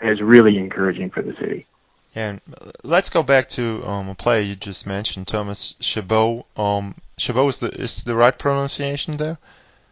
is 0.00 0.20
really 0.20 0.56
encouraging 0.58 1.10
for 1.10 1.22
the 1.22 1.34
city. 1.34 1.66
And 2.14 2.40
let's 2.82 3.10
go 3.10 3.22
back 3.22 3.50
to 3.50 3.84
um, 3.84 4.08
a 4.08 4.14
player 4.14 4.40
you 4.40 4.56
just 4.56 4.86
mentioned, 4.86 5.28
Thomas 5.28 5.74
Chabot. 5.80 6.46
Um, 6.56 6.94
Chabot 7.18 7.48
is 7.48 7.58
the 7.58 7.68
is 7.68 8.04
the 8.04 8.16
right 8.16 8.36
pronunciation 8.36 9.18
there? 9.18 9.36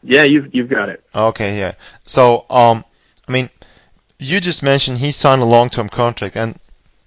Yeah, 0.03 0.25
you've 0.25 0.55
you've 0.55 0.71
got 0.71 0.89
it. 0.89 1.05
Okay, 1.15 1.59
yeah. 1.59 1.75
So, 2.05 2.47
um, 2.49 2.85
I 3.29 3.33
mean, 3.33 3.51
you 4.19 4.41
just 4.41 4.63
mentioned 4.63 4.99
he 4.99 5.13
signed 5.13 5.43
a 5.43 5.47
long-term 5.47 5.89
contract, 5.89 6.37
and 6.37 6.59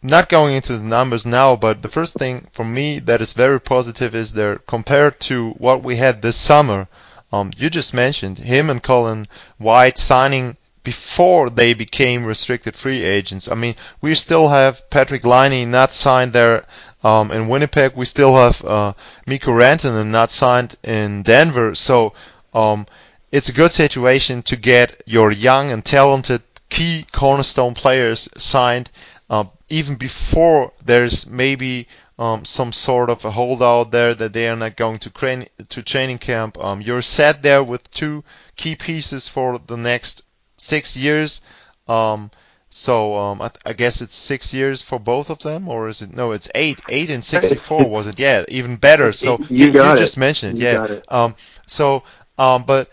not 0.02 0.30
going 0.30 0.56
into 0.56 0.78
the 0.78 0.84
numbers 0.84 1.26
now, 1.26 1.56
but 1.56 1.82
the 1.82 1.90
first 1.90 2.14
thing 2.14 2.48
for 2.52 2.64
me 2.64 3.00
that 3.00 3.22
is 3.22 3.34
very 3.34 3.60
positive 3.60 4.14
is 4.14 4.34
there 4.34 4.58
compared 4.68 5.20
to 5.22 5.52
what 5.52 5.84
we 5.84 5.98
had 5.98 6.22
this 6.22 6.36
summer. 6.36 6.88
Um, 7.32 7.52
you 7.58 7.70
just 7.70 7.94
mentioned 7.94 8.38
him 8.38 8.70
and 8.70 8.82
Colin 8.82 9.28
White 9.58 9.98
signing 9.98 10.56
before 10.84 11.50
they 11.50 11.74
became 11.74 12.24
restricted 12.24 12.76
free 12.76 13.04
agents. 13.04 13.50
I 13.50 13.56
mean, 13.56 13.76
we 14.00 14.16
still 14.16 14.48
have 14.48 14.90
Patrik 14.90 15.26
Laine 15.26 15.70
not 15.70 15.92
signed 15.92 16.32
there 16.32 16.66
um, 17.04 17.32
in 17.32 17.50
Winnipeg. 17.50 17.94
We 17.96 18.06
still 18.06 18.36
have 18.36 18.64
uh, 18.64 18.94
Mikko 19.26 19.52
Rantanen 19.52 20.08
not 20.08 20.32
signed 20.32 20.78
in 20.84 21.24
Denver. 21.24 21.76
So 21.76 22.14
um, 22.54 22.86
it's 23.32 23.50
a 23.50 23.54
good 23.54 23.74
situation 23.74 24.42
to 24.44 24.56
get 24.56 25.04
your 25.06 25.32
young 25.32 25.72
and 25.72 25.84
talented 25.84 26.42
key 26.70 27.06
cornerstone 27.12 27.74
players 27.74 28.30
signed 28.38 28.90
uh, 29.30 29.46
even 29.70 29.96
before 29.96 30.72
there's 30.84 31.28
maybe 31.28 31.88
um, 32.20 32.46
some 32.46 32.72
sort 32.72 33.10
of 33.10 33.24
a 33.26 33.32
holdout 33.32 33.92
there 33.92 34.16
that 34.16 34.34
they 34.34 34.48
are 34.48 34.56
not 34.56 34.76
going 34.76 34.98
to, 35.00 35.10
crane, 35.10 35.46
to 35.70 35.84
training 35.84 36.18
camp. 36.18 36.58
Um, 36.58 36.82
you're 36.82 37.02
set 37.02 37.44
there 37.44 37.64
with 37.64 37.90
two 37.92 38.24
key 38.56 38.76
pieces 38.76 39.28
for 39.28 39.60
the 39.60 39.78
next 39.78 40.24
six 40.58 40.98
years. 40.98 41.42
Um, 41.88 42.32
so 42.70 43.16
um, 43.16 43.42
I, 43.42 43.52
I, 43.66 43.74
guess 43.74 44.02
it's 44.02 44.16
six 44.16 44.54
years 44.54 44.82
for 44.82 45.00
both 45.00 45.30
of 45.30 45.40
them, 45.40 45.70
or 45.70 45.88
is 45.88 46.02
it? 46.02 46.14
No, 46.14 46.32
it's 46.32 46.50
eight. 46.54 46.82
Eight 46.90 47.10
and 47.10 47.24
sixty-four 47.24 47.86
was 47.86 48.08
it? 48.08 48.20
Yeah, 48.20 48.44
even 48.50 48.76
better. 48.76 49.14
So 49.14 49.38
you, 49.50 49.68
you, 49.68 49.84
you 49.84 49.96
just 49.96 50.18
mentioned 50.18 50.60
it. 50.60 50.62
You 50.62 50.68
yeah. 50.68 51.00
Um, 51.08 51.36
so 51.66 52.04
um, 52.38 52.66
but 52.66 52.90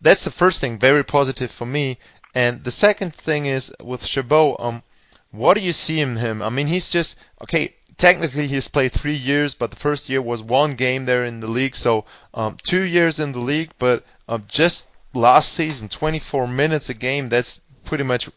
that's 0.00 0.24
the 0.24 0.30
first 0.30 0.60
thing, 0.60 0.78
very 0.78 1.04
positive 1.04 1.50
for 1.50 1.66
me. 1.66 1.98
And 2.34 2.64
the 2.64 2.70
second 2.70 3.14
thing 3.14 3.46
is 3.46 3.72
with 3.82 4.04
Chabot. 4.04 4.56
Um, 4.58 4.82
what 5.30 5.54
do 5.56 5.62
you 5.62 5.72
see 5.72 6.00
in 6.00 6.16
him? 6.16 6.42
I 6.42 6.50
mean, 6.50 6.66
he's 6.66 6.90
just 6.90 7.16
okay. 7.42 7.74
Technically, 7.96 8.48
he's 8.48 8.66
played 8.66 8.92
three 8.92 9.14
years, 9.14 9.54
but 9.54 9.70
the 9.70 9.76
first 9.76 10.08
year 10.08 10.20
was 10.20 10.42
one 10.42 10.74
game 10.74 11.04
there 11.04 11.24
in 11.24 11.38
the 11.38 11.46
league. 11.46 11.76
So 11.76 12.04
um, 12.34 12.56
two 12.60 12.82
years 12.82 13.20
in 13.20 13.30
the 13.30 13.38
league, 13.38 13.70
but 13.78 14.04
um, 14.28 14.44
just 14.48 14.88
last 15.14 15.52
season, 15.52 15.88
24 15.88 16.48
minutes 16.48 16.88
a 16.88 16.94
game. 16.94 17.28
That's 17.28 17.60
pretty 17.84 18.02
much 18.02 18.28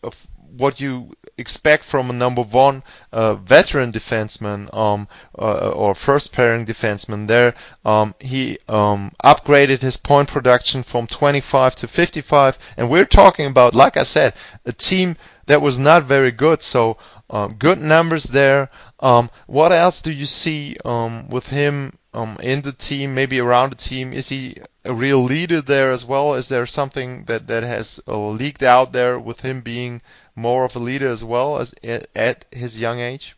what 0.55 0.79
you 0.79 1.11
expect 1.37 1.83
from 1.83 2.09
a 2.09 2.13
number 2.13 2.41
one 2.41 2.83
uh, 3.11 3.35
veteran 3.35 3.91
defenseman 3.91 4.73
um, 4.73 5.07
uh, 5.37 5.69
or 5.69 5.93
first 5.93 6.31
pairing 6.31 6.65
defenseman. 6.65 7.27
There, 7.27 7.53
um, 7.85 8.15
he 8.19 8.57
um, 8.67 9.11
upgraded 9.23 9.81
his 9.81 9.97
point 9.97 10.29
production 10.29 10.83
from 10.83 11.07
25 11.07 11.75
to 11.77 11.87
55, 11.87 12.57
and 12.77 12.89
we're 12.89 13.05
talking 13.05 13.45
about, 13.45 13.75
like 13.75 13.97
I 13.97 14.03
said, 14.03 14.33
a 14.65 14.73
team 14.73 15.15
that 15.45 15.61
was 15.61 15.77
not 15.77 16.03
very 16.03 16.31
good. 16.31 16.63
So 16.63 16.97
um, 17.29 17.53
good 17.55 17.79
numbers 17.79 18.23
there. 18.25 18.69
Um, 18.99 19.29
what 19.45 19.71
else 19.71 20.01
do 20.01 20.11
you 20.11 20.25
see 20.25 20.77
um, 20.83 21.29
with 21.29 21.47
him 21.47 21.97
in 22.41 22.63
the 22.63 22.71
team, 22.71 23.13
maybe 23.13 23.39
around 23.39 23.71
the 23.71 23.75
team? 23.75 24.11
Is 24.11 24.29
he 24.29 24.57
a 24.83 24.93
real 24.93 25.23
leader 25.23 25.61
there 25.61 25.91
as 25.91 26.03
well? 26.03 26.33
Is 26.33 26.49
there 26.49 26.65
something 26.65 27.25
that 27.25 27.47
that 27.47 27.63
has 27.63 27.99
uh, 28.07 28.17
leaked 28.17 28.63
out 28.63 28.91
there 28.91 29.19
with 29.19 29.41
him 29.41 29.61
being 29.61 30.01
more 30.37 30.63
of 30.63 30.75
a 30.75 30.79
leader 30.79 31.09
as 31.09 31.23
well 31.23 31.57
as 31.57 31.73
at, 31.83 32.45
his 32.51 32.79
young 32.79 32.99
age? 32.99 33.35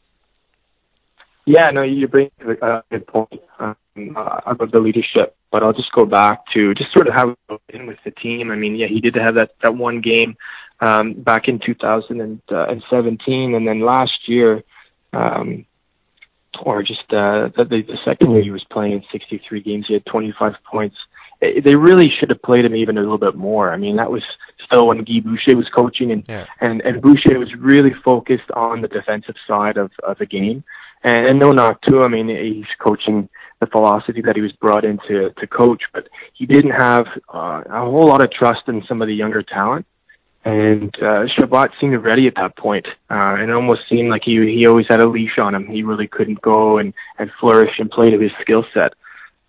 Yeah, 1.46 1.72
no, 1.72 1.82
you 1.82 2.08
bring 2.08 2.30
a 2.42 2.84
good 2.92 3.08
point 3.08 3.42
um, 3.58 3.76
uh, 4.16 4.42
about 4.46 4.72
the 4.72 4.80
leadership, 4.80 5.36
but 5.52 5.64
I'll 5.64 5.74
just 5.74 5.92
go 5.94 6.06
back 6.06 6.42
to 6.54 6.76
just 6.76 6.94
sort 6.94 7.08
of 7.08 7.16
how 7.16 7.36
in 7.70 7.88
with 7.88 7.98
the 8.04 8.12
team. 8.12 8.52
I 8.52 8.56
mean, 8.56 8.76
yeah, 8.76 8.88
he 8.88 9.00
did 9.00 9.16
have 9.16 9.34
that 9.36 9.56
that 9.64 9.76
one 9.76 10.02
game 10.02 10.38
um, 10.82 11.14
back 11.14 11.48
in 11.48 11.58
2017, 11.60 13.56
and 13.56 13.68
then 13.68 13.80
last 13.80 14.28
year, 14.28 14.64
um, 15.14 15.66
or 16.62 16.84
just 16.84 17.12
uh, 17.12 17.50
the, 17.56 17.64
the 17.66 17.98
second 18.06 18.32
year 18.32 18.44
he 18.44 18.52
was 18.52 18.66
playing 18.66 18.92
in 18.94 19.04
63 19.12 19.62
games, 19.62 19.86
he 19.88 19.94
had 19.94 20.06
25 20.06 20.54
points. 20.70 20.98
They 21.42 21.76
really 21.76 22.12
should 22.20 22.30
have 22.30 22.42
played 22.42 22.66
him 22.66 22.76
even 22.76 22.98
a 22.98 23.02
little 23.02 23.18
bit 23.18 23.36
more. 23.36 23.72
I 23.72 23.78
mean, 23.78 23.96
that 23.96 24.12
was 24.12 24.24
still 24.70 24.88
when 24.88 25.04
Guy 25.04 25.20
Boucher 25.24 25.56
was 25.56 25.68
coaching, 25.70 26.12
and 26.12 26.24
yeah. 26.28 26.46
and 26.62 26.82
and 26.82 27.02
Boucher 27.02 27.40
was 27.40 27.54
really 27.56 27.94
focused 28.04 28.50
on 28.54 28.82
the 28.82 28.88
defensive 28.88 29.36
side 29.48 29.78
of 29.78 29.92
of 30.04 30.18
the 30.18 30.26
game. 30.26 30.64
And, 31.04 31.28
and 31.28 31.40
no 31.40 31.52
knock 31.52 31.82
to 31.84 32.02
him. 32.02 32.14
I 32.14 32.24
mean, 32.24 32.28
he's 32.28 32.66
coaching 32.80 33.30
the 33.60 33.68
philosophy 33.68 34.22
that 34.22 34.36
he 34.36 34.42
was 34.42 34.52
brought 34.54 34.86
in 34.86 35.00
to, 35.08 35.32
to 35.32 35.48
coach, 35.48 35.84
but 35.94 36.08
he 36.34 36.46
didn't 36.46 36.72
have 36.72 37.08
uh, 37.34 37.64
a 37.70 37.82
whole 37.82 38.08
lot 38.08 38.24
of 38.24 38.32
trust 38.32 38.64
in 38.68 38.84
some 38.88 39.02
of 39.02 39.08
the 39.08 39.14
younger 39.14 39.44
talent. 39.44 39.86
And 40.46 40.96
uh, 41.04 41.26
Chabot 41.28 41.70
seemed 41.80 42.02
ready 42.02 42.26
at 42.28 42.36
that 42.36 42.56
point, 42.56 42.88
uh, 43.12 43.36
and 43.40 43.50
it 43.50 43.54
almost 43.54 43.82
seemed 43.90 44.10
like 44.10 44.24
he 44.24 44.38
he 44.58 44.66
always 44.68 44.86
had 44.90 45.02
a 45.02 45.08
leash 45.08 45.38
on 45.38 45.54
him. 45.54 45.68
He 45.68 45.84
really 45.84 46.08
couldn't 46.08 46.42
go 46.42 46.78
and, 46.78 46.94
and 47.18 47.30
flourish 47.40 47.78
and 47.78 47.92
play 47.92 48.10
to 48.10 48.20
his 48.20 48.32
skill 48.42 48.66
set. 48.74 48.94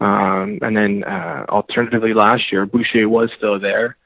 Um, 0.01 0.59
and 0.63 0.77
then 0.77 1.05
uh, 1.05 1.47
alternatively, 1.49 2.13
last 2.13 2.51
year 2.51 2.67
Boucher 2.67 3.09
was 3.09 3.31
still 3.37 3.61
there 3.61 3.97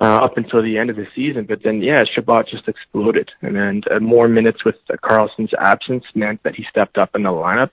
uh, 0.00 0.18
up 0.24 0.36
until 0.36 0.62
the 0.62 0.76
end 0.78 0.90
of 0.90 0.96
the 0.96 1.06
season, 1.14 1.46
but 1.46 1.62
then 1.62 1.82
yeah, 1.82 2.04
Chabot 2.04 2.46
just 2.48 2.68
exploded, 2.68 3.30
and 3.42 3.56
then 3.56 3.82
uh, 3.90 3.98
more 3.98 4.28
minutes 4.28 4.64
with 4.64 4.76
uh, 4.90 4.96
Karlsson's 5.02 5.54
absence 5.58 6.04
meant 6.14 6.42
that 6.42 6.54
he 6.54 6.64
stepped 6.70 6.98
up 6.98 7.14
in 7.14 7.22
the 7.22 7.30
lineup, 7.30 7.70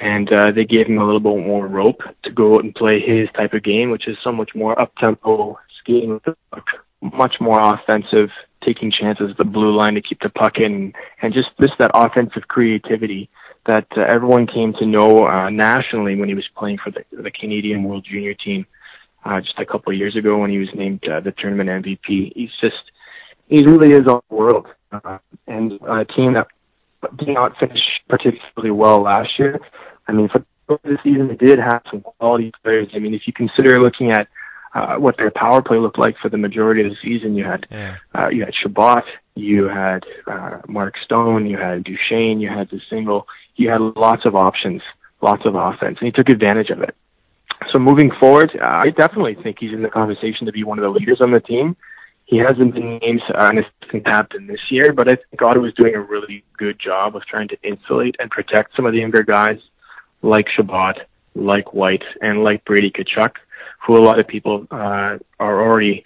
and 0.00 0.32
uh, 0.32 0.50
they 0.52 0.64
gave 0.64 0.86
him 0.86 0.98
a 0.98 1.04
little 1.04 1.20
bit 1.20 1.46
more 1.46 1.66
rope 1.66 2.02
to 2.24 2.30
go 2.30 2.54
out 2.54 2.64
and 2.64 2.74
play 2.74 3.00
his 3.00 3.28
type 3.36 3.52
of 3.52 3.62
game, 3.62 3.90
which 3.90 4.08
is 4.08 4.16
so 4.24 4.32
much 4.32 4.50
more 4.54 4.80
up 4.80 4.92
tempo 4.96 5.58
skating 5.78 6.14
with 6.14 6.24
the 6.24 6.36
puck 6.50 6.66
much 7.02 7.36
more 7.40 7.60
offensive, 7.60 8.30
taking 8.64 8.92
chances 8.92 9.30
at 9.30 9.36
the 9.36 9.44
blue 9.44 9.76
line 9.76 9.94
to 9.94 10.00
keep 10.00 10.20
the 10.20 10.28
puck 10.28 10.58
in, 10.58 10.92
and 11.20 11.34
just 11.34 11.48
this 11.58 11.72
that 11.78 11.90
offensive 11.94 12.46
creativity 12.48 13.28
that 13.66 13.86
uh, 13.96 14.02
everyone 14.12 14.46
came 14.46 14.72
to 14.74 14.86
know 14.86 15.26
uh, 15.26 15.50
nationally 15.50 16.16
when 16.16 16.28
he 16.28 16.34
was 16.34 16.48
playing 16.56 16.78
for 16.82 16.90
the, 16.90 17.04
the 17.22 17.30
Canadian 17.30 17.84
World 17.84 18.06
Junior 18.08 18.34
team 18.34 18.66
just 19.40 19.58
a 19.58 19.66
couple 19.66 19.92
of 19.92 19.98
years 19.98 20.16
ago 20.16 20.38
when 20.38 20.50
he 20.50 20.58
was 20.58 20.68
named 20.74 21.06
uh, 21.08 21.20
the 21.20 21.32
tournament 21.32 21.68
MVP. 21.70 22.32
He's 22.34 22.50
just 22.60 22.90
he 23.48 23.64
really 23.64 23.92
is 23.92 24.06
all 24.06 24.24
world, 24.30 24.66
uh, 24.92 25.18
and 25.46 25.72
a 25.86 26.04
team 26.04 26.34
that 26.34 26.48
did 27.16 27.28
not 27.28 27.56
finish 27.58 27.80
particularly 28.08 28.70
well 28.70 29.02
last 29.02 29.38
year. 29.38 29.60
I 30.08 30.12
mean, 30.12 30.28
for 30.28 30.44
the 30.84 30.98
season, 31.02 31.28
they 31.28 31.36
did 31.36 31.58
have 31.58 31.82
some 31.90 32.00
quality 32.00 32.52
players. 32.62 32.88
I 32.94 32.98
mean, 32.98 33.14
if 33.14 33.26
you 33.26 33.32
consider 33.32 33.80
looking 33.80 34.10
at 34.10 34.28
uh, 34.74 34.96
what 34.96 35.16
their 35.16 35.30
power 35.30 35.62
play 35.62 35.78
looked 35.78 35.98
like 35.98 36.16
for 36.18 36.28
the 36.28 36.38
majority 36.38 36.82
of 36.82 36.90
the 36.90 36.96
season. 37.02 37.34
You 37.34 37.44
had 37.44 37.66
yeah. 37.70 37.96
uh, 38.14 38.28
you 38.28 38.44
had 38.44 38.54
Chabot, 38.54 39.04
you 39.34 39.64
had 39.64 40.04
uh, 40.26 40.58
Mark 40.66 40.94
Stone, 41.04 41.46
you 41.46 41.58
had 41.58 41.84
Duchene, 41.84 42.40
you 42.40 42.48
had 42.48 42.70
the 42.70 42.80
Dzingel, 42.90 43.24
you 43.56 43.68
had 43.68 43.80
lots 43.80 44.24
of 44.24 44.34
options, 44.34 44.82
lots 45.20 45.44
of 45.44 45.54
offense, 45.54 45.98
and 46.00 46.06
he 46.06 46.12
took 46.12 46.28
advantage 46.28 46.70
of 46.70 46.80
it. 46.80 46.94
So 47.70 47.78
moving 47.78 48.10
forward, 48.18 48.50
uh, 48.60 48.68
I 48.68 48.90
definitely 48.90 49.36
think 49.42 49.58
he's 49.60 49.72
in 49.72 49.82
the 49.82 49.88
conversation 49.88 50.46
to 50.46 50.52
be 50.52 50.64
one 50.64 50.78
of 50.78 50.82
the 50.82 50.90
leaders 50.90 51.20
on 51.20 51.32
the 51.32 51.40
team. 51.40 51.76
He 52.24 52.38
hasn't 52.38 52.74
been 52.74 52.98
named 52.98 53.22
an 53.34 53.58
assistant 53.58 54.06
captain 54.06 54.46
this 54.46 54.60
year, 54.70 54.92
but 54.92 55.08
I 55.08 55.16
think 55.16 55.42
Ottawa's 55.42 55.74
doing 55.74 55.94
a 55.94 56.00
really 56.00 56.44
good 56.56 56.78
job 56.78 57.14
of 57.14 57.24
trying 57.26 57.48
to 57.48 57.56
insulate 57.62 58.16
and 58.18 58.30
protect 58.30 58.74
some 58.74 58.86
of 58.86 58.92
the 58.92 59.00
younger 59.00 59.22
guys 59.22 59.58
like 60.22 60.46
Chabot, 60.56 60.94
like 61.34 61.74
White, 61.74 62.04
and 62.20 62.42
like 62.42 62.64
Brady 62.64 62.90
Tkachuk, 62.90 63.32
who 63.86 63.96
a 63.96 64.02
lot 64.02 64.20
of 64.20 64.26
people 64.26 64.66
uh, 64.70 65.18
are 65.38 65.62
already 65.62 66.04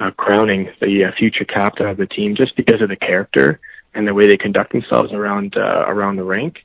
uh, 0.00 0.10
crowning 0.12 0.70
the 0.80 1.04
uh, 1.04 1.12
future 1.16 1.44
captain 1.44 1.86
of 1.86 1.98
the 1.98 2.06
team 2.06 2.34
just 2.34 2.56
because 2.56 2.80
of 2.80 2.88
the 2.88 2.96
character 2.96 3.60
and 3.94 4.06
the 4.08 4.14
way 4.14 4.26
they 4.26 4.36
conduct 4.36 4.72
themselves 4.72 5.12
around 5.12 5.56
uh, 5.56 5.84
around 5.86 6.16
the 6.16 6.24
rink. 6.24 6.64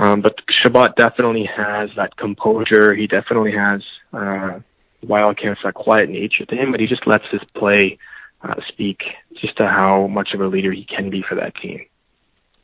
Um, 0.00 0.22
but 0.22 0.40
Chabot 0.48 0.96
definitely 0.96 1.44
has 1.44 1.90
that 1.96 2.16
composure. 2.16 2.94
He 2.94 3.06
definitely 3.06 3.52
has 3.52 3.82
uh, 4.14 4.60
Wildcats 5.02 5.60
that 5.62 5.74
quiet 5.74 6.08
nature 6.08 6.46
to 6.46 6.54
him, 6.54 6.70
but 6.70 6.80
he 6.80 6.86
just 6.86 7.06
lets 7.06 7.26
his 7.30 7.42
play 7.54 7.98
uh, 8.40 8.54
speak 8.68 9.02
just 9.34 9.58
to 9.58 9.66
how 9.66 10.06
much 10.06 10.32
of 10.32 10.40
a 10.40 10.46
leader 10.46 10.72
he 10.72 10.86
can 10.86 11.10
be 11.10 11.22
for 11.28 11.34
that 11.34 11.54
team. 11.56 11.84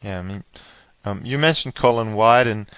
Yeah, 0.03 0.19
I 0.19 0.23
mean, 0.23 0.45
um, 1.05 1.21
you 1.25 1.37
mentioned 1.37 1.75
Colin 1.75 2.15
White, 2.15 2.47
and 2.47 2.71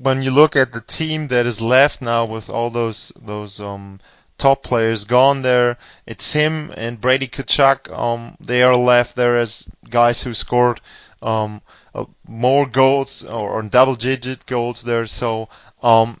when 0.00 0.22
you 0.22 0.30
look 0.30 0.54
at 0.54 0.72
the 0.72 0.82
team 0.82 1.26
that 1.28 1.46
is 1.46 1.60
left 1.60 2.00
now 2.00 2.26
with 2.26 2.48
all 2.48 2.70
those 2.70 3.10
those 3.20 3.58
um, 3.58 3.98
top 4.40 4.62
players 4.62 5.04
gone 5.04 5.42
there, 5.42 5.76
it's 6.06 6.32
him 6.32 6.72
and 6.76 7.00
Brady 7.00 7.28
Tkachuk. 7.28 7.96
Um, 7.96 8.36
they 8.40 8.62
are 8.62 8.74
left 8.74 9.14
there 9.14 9.38
as 9.38 9.68
guys 9.88 10.22
who 10.22 10.34
scored 10.34 10.80
um, 11.22 11.60
uh, 11.94 12.06
more 12.26 12.66
goals 12.66 13.22
or, 13.22 13.50
or 13.50 13.62
double-digit 13.62 14.46
goals 14.46 14.82
there. 14.82 15.06
So, 15.06 15.48
um, 15.82 16.18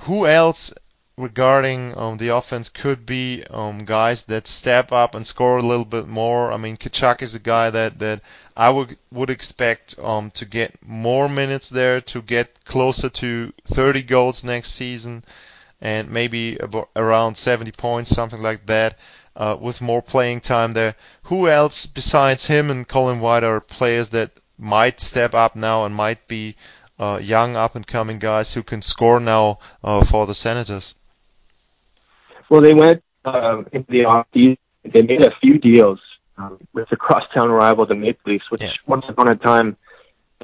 who 0.00 0.26
else 0.26 0.72
regarding 1.18 1.98
um, 1.98 2.16
the 2.16 2.28
offense 2.28 2.68
could 2.68 3.04
be 3.04 3.44
um, 3.50 3.84
guys 3.84 4.22
that 4.24 4.46
step 4.46 4.92
up 4.92 5.14
and 5.14 5.26
score 5.26 5.58
a 5.58 5.62
little 5.62 5.84
bit 5.84 6.06
more. 6.06 6.52
I 6.52 6.56
mean, 6.56 6.76
Tkachuk 6.76 7.22
is 7.22 7.34
a 7.34 7.40
guy 7.40 7.70
that, 7.70 7.98
that 7.98 8.22
I 8.56 8.70
would 8.70 8.96
would 9.12 9.28
expect 9.30 9.98
um, 9.98 10.30
to 10.32 10.44
get 10.44 10.74
more 10.86 11.28
minutes 11.28 11.68
there, 11.68 12.00
to 12.02 12.22
get 12.22 12.64
closer 12.64 13.08
to 13.10 13.52
30 13.66 14.02
goals 14.02 14.44
next 14.44 14.70
season, 14.70 15.24
and 15.80 16.10
maybe 16.10 16.56
about 16.58 16.88
around 16.96 17.36
70 17.36 17.72
points, 17.72 18.10
something 18.10 18.42
like 18.42 18.66
that, 18.66 18.98
uh, 19.36 19.56
with 19.60 19.80
more 19.80 20.02
playing 20.02 20.40
time 20.40 20.72
there. 20.72 20.94
Who 21.24 21.48
else 21.48 21.86
besides 21.86 22.46
him 22.46 22.70
and 22.70 22.86
Colin 22.86 23.20
White 23.20 23.44
are 23.44 23.60
players 23.60 24.08
that 24.10 24.32
might 24.58 24.98
step 25.00 25.34
up 25.34 25.54
now 25.54 25.84
and 25.84 25.94
might 25.94 26.26
be 26.26 26.56
uh, 26.98 27.20
young 27.22 27.54
up 27.54 27.76
and 27.76 27.86
coming 27.86 28.18
guys 28.18 28.54
who 28.54 28.62
can 28.62 28.82
score 28.82 29.20
now 29.20 29.58
uh, 29.84 30.04
for 30.04 30.26
the 30.26 30.34
Senators? 30.34 30.94
Well, 32.50 32.60
they 32.60 32.74
went 32.74 33.02
um, 33.24 33.66
into 33.72 33.90
the 33.92 34.04
off 34.04 34.26
season. 34.34 34.56
They 34.84 35.02
made 35.02 35.22
a 35.24 35.30
few 35.40 35.58
deals 35.58 36.00
um, 36.38 36.58
with 36.72 36.88
the 36.88 36.96
crosstown 36.96 37.50
rival, 37.50 37.86
the 37.86 37.94
Maple 37.94 38.32
Leafs, 38.32 38.50
which 38.50 38.62
Yeah. 38.62 38.72
once 38.86 39.04
upon 39.08 39.30
a 39.30 39.36
time 39.36 39.76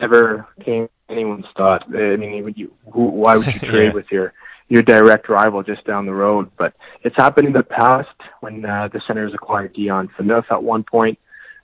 never 0.00 0.46
came 0.64 0.88
anyone's 1.08 1.46
thought. 1.56 1.84
I 1.88 2.16
mean, 2.16 2.44
would 2.44 2.58
you, 2.58 2.72
who, 2.92 3.04
why 3.06 3.36
would 3.36 3.46
you 3.46 3.60
trade 3.70 3.86
Yeah. 3.86 3.92
with 3.92 4.06
your 4.10 4.32
your 4.68 4.82
direct 4.82 5.28
rival 5.28 5.62
just 5.62 5.84
down 5.84 6.06
the 6.06 6.14
road? 6.14 6.50
But 6.56 6.74
it's 7.02 7.16
happened 7.16 7.46
in 7.46 7.52
the 7.52 7.62
past 7.62 8.08
when 8.40 8.64
uh, 8.64 8.88
the 8.92 9.00
Senators 9.06 9.34
acquired 9.34 9.74
Dion 9.74 10.08
Phaneuf 10.18 10.44
at 10.50 10.62
one 10.62 10.84
point. 10.84 11.18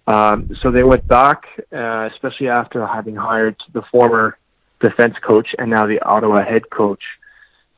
Um, 0.07 0.51
so 0.63 0.71
they 0.71 0.83
went 0.83 1.07
back, 1.07 1.45
uh, 1.73 2.09
especially 2.13 2.49
after 2.49 2.87
having 2.87 3.15
hired 3.15 3.57
the 3.73 3.83
former 3.93 4.39
defense 4.81 5.15
coach 5.23 5.55
and 5.59 5.71
now 5.71 5.87
the 5.87 6.01
Ottawa 6.01 6.45
head 6.45 6.71
coach 6.71 7.03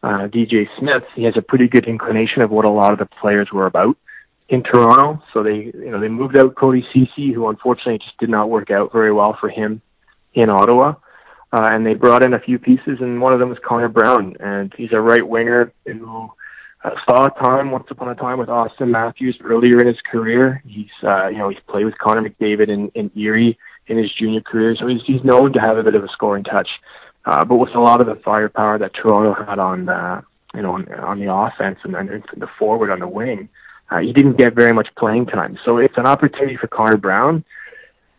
uh, 0.02 0.28
DJ 0.28 0.66
Smith, 0.78 1.04
he 1.14 1.24
has 1.24 1.36
a 1.36 1.42
pretty 1.42 1.68
good 1.68 1.86
inclination 1.86 2.42
of 2.42 2.50
what 2.50 2.64
a 2.64 2.70
lot 2.70 2.92
of 2.92 2.98
the 2.98 3.06
players 3.20 3.48
were 3.52 3.66
about 3.66 3.96
in 4.48 4.62
Toronto. 4.62 5.22
So 5.32 5.42
they, 5.42 5.72
you 5.74 5.90
know, 5.90 6.00
they 6.00 6.08
moved 6.08 6.36
out 6.36 6.56
Cody 6.56 6.84
Ceci, 6.92 7.32
who 7.32 7.48
unfortunately 7.48 7.98
just 7.98 8.18
did 8.18 8.28
not 8.28 8.50
work 8.50 8.70
out 8.70 8.92
very 8.92 9.12
well 9.12 9.36
for 9.38 9.48
him 9.48 9.80
in 10.34 10.50
Ottawa. 10.50 10.94
Uh, 11.52 11.68
and 11.70 11.84
they 11.84 11.94
brought 11.94 12.22
in 12.22 12.32
a 12.32 12.40
few 12.40 12.58
pieces, 12.58 12.98
and 13.00 13.20
one 13.20 13.32
of 13.32 13.38
them 13.38 13.50
was 13.50 13.58
Connor 13.62 13.88
Brown, 13.88 14.36
and 14.40 14.72
he's 14.76 14.92
a 14.92 15.00
right 15.00 15.26
winger 15.26 15.70
who 15.84 16.32
uh, 16.82 16.90
saw 17.04 17.26
a 17.26 17.30
time 17.38 17.70
once 17.70 17.86
upon 17.90 18.08
a 18.08 18.14
time 18.14 18.38
with 18.38 18.48
Auston 18.48 18.88
Matthews 18.88 19.36
earlier 19.44 19.78
in 19.78 19.86
his 19.86 20.00
career. 20.10 20.62
He's, 20.66 20.86
uh, 21.02 21.28
you 21.28 21.36
know, 21.36 21.50
he's 21.50 21.60
played 21.68 21.84
with 21.84 21.98
Connor 21.98 22.28
McDavid 22.28 22.68
in, 22.68 22.88
in 22.94 23.10
Erie 23.14 23.58
in 23.86 23.98
his 23.98 24.10
junior 24.12 24.40
career, 24.40 24.76
so 24.76 24.86
he's 24.86 25.02
he's 25.04 25.22
known 25.24 25.52
to 25.52 25.60
have 25.60 25.76
a 25.76 25.82
bit 25.82 25.94
of 25.94 26.04
a 26.04 26.08
scoring 26.08 26.44
touch. 26.44 26.70
Uh, 27.24 27.44
but 27.44 27.56
with 27.56 27.74
a 27.74 27.80
lot 27.80 28.00
of 28.00 28.06
the 28.06 28.16
firepower 28.24 28.78
that 28.78 28.94
Toronto 28.94 29.44
had 29.44 29.58
on, 29.58 29.88
uh, 29.88 30.22
you 30.54 30.62
know, 30.62 30.72
on, 30.72 30.92
on 30.94 31.20
the 31.20 31.32
offense 31.32 31.78
and 31.84 31.94
then 31.94 32.24
the 32.36 32.48
forward 32.58 32.90
on 32.90 33.00
the 33.00 33.08
wing, 33.08 33.48
uh, 33.90 33.98
he 33.98 34.12
didn't 34.12 34.38
get 34.38 34.54
very 34.54 34.72
much 34.72 34.88
playing 34.96 35.26
time. 35.26 35.58
So 35.64 35.78
it's 35.78 35.96
an 35.98 36.06
opportunity 36.06 36.56
for 36.56 36.66
Connor 36.66 36.96
Brown. 36.96 37.44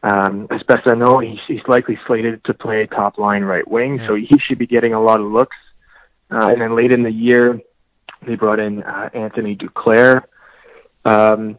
Um, 0.03 0.47
as 0.51 0.61
best 0.63 0.85
I 0.85 0.95
know, 0.95 1.19
he's, 1.19 1.39
he's 1.47 1.65
likely 1.67 1.97
slated 2.05 2.43
to 2.43 2.53
play 2.53 2.85
top 2.87 3.17
line 3.17 3.43
right 3.43 3.65
wing, 3.65 3.99
so 4.05 4.15
he 4.15 4.37
should 4.45 4.57
be 4.57 4.67
getting 4.67 4.93
a 4.93 5.01
lot 5.01 5.21
of 5.21 5.31
looks. 5.31 5.55
Uh, 6.29 6.49
and 6.51 6.61
then 6.61 6.75
late 6.75 6.93
in 6.93 7.03
the 7.03 7.11
year, 7.11 7.59
they 8.27 8.35
brought 8.35 8.59
in 8.59 8.83
uh, 8.83 9.09
Anthony 9.13 9.55
Duclair, 9.55 10.23
um, 11.05 11.57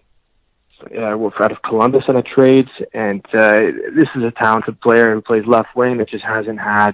uh, 0.94 1.16
out 1.42 1.52
of 1.52 1.62
Columbus 1.62 2.04
on 2.08 2.16
a 2.16 2.22
trade, 2.22 2.68
and 2.92 3.24
uh, 3.32 3.54
this 3.94 4.08
is 4.14 4.22
a 4.22 4.32
talented 4.32 4.80
player 4.80 5.14
who 5.14 5.22
plays 5.22 5.44
left 5.46 5.74
wing 5.74 5.96
that 5.98 6.08
just 6.08 6.24
hasn't 6.24 6.60
had 6.60 6.92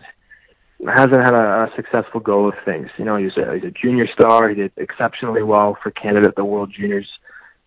hasn't 0.87 1.21
had 1.21 1.35
a, 1.35 1.65
a 1.65 1.73
successful 1.77 2.21
go 2.21 2.47
of 2.47 2.55
things. 2.65 2.89
You 2.97 3.05
know, 3.05 3.17
he's 3.17 3.37
a 3.37 3.55
he's 3.55 3.65
a 3.65 3.71
junior 3.71 4.07
star. 4.13 4.49
He 4.49 4.55
did 4.55 4.73
exceptionally 4.77 5.43
well 5.43 5.77
for 5.83 5.91
Canada 5.91 6.29
at 6.29 6.37
the 6.37 6.45
World 6.45 6.73
Juniors, 6.77 7.09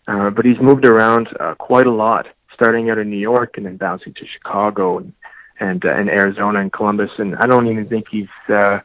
uh, 0.08 0.30
but 0.30 0.46
he's 0.46 0.60
moved 0.62 0.86
around 0.86 1.28
uh, 1.40 1.56
quite 1.56 1.88
a 1.88 1.92
lot, 1.92 2.28
starting 2.64 2.90
out 2.90 2.98
in 2.98 3.10
New 3.10 3.18
York 3.18 3.58
and 3.58 3.66
then 3.66 3.78
bouncing 3.78 4.14
to 4.14 4.26
Chicago 4.26 4.98
and 5.00 5.14
and, 5.60 5.86
uh, 5.86 5.90
and 5.90 6.10
Arizona 6.10 6.60
and 6.60 6.74
Columbus. 6.74 7.12
And 7.18 7.36
I 7.36 7.46
don't 7.46 7.68
even 7.68 7.88
think 7.88 8.08
he's 8.10 8.28
uh, 8.50 8.80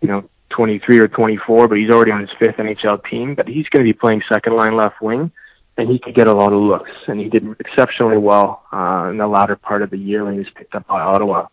you 0.00 0.08
know 0.08 0.28
23 0.50 0.98
or 1.00 1.08
24, 1.08 1.68
but 1.68 1.78
he's 1.78 1.90
already 1.90 2.10
on 2.10 2.20
his 2.20 2.30
fifth 2.38 2.56
NHL 2.56 3.02
team. 3.08 3.34
But 3.34 3.48
he's 3.48 3.68
going 3.68 3.84
to 3.86 3.88
be 3.92 3.92
playing 3.92 4.22
second 4.30 4.56
line 4.56 4.76
left 4.76 5.00
wing. 5.00 5.30
And 5.78 5.88
he 5.88 5.98
could 5.98 6.14
get 6.14 6.26
a 6.26 6.34
lot 6.34 6.52
of 6.52 6.60
looks, 6.60 6.90
and 7.06 7.18
he 7.18 7.30
did 7.30 7.46
exceptionally 7.58 8.18
well 8.18 8.64
uh, 8.70 9.08
in 9.10 9.16
the 9.16 9.26
latter 9.26 9.56
part 9.56 9.80
of 9.80 9.88
the 9.88 9.96
year 9.96 10.24
when 10.24 10.34
he 10.34 10.40
was 10.40 10.50
picked 10.54 10.74
up 10.74 10.86
by 10.86 11.00
Ottawa. 11.00 11.46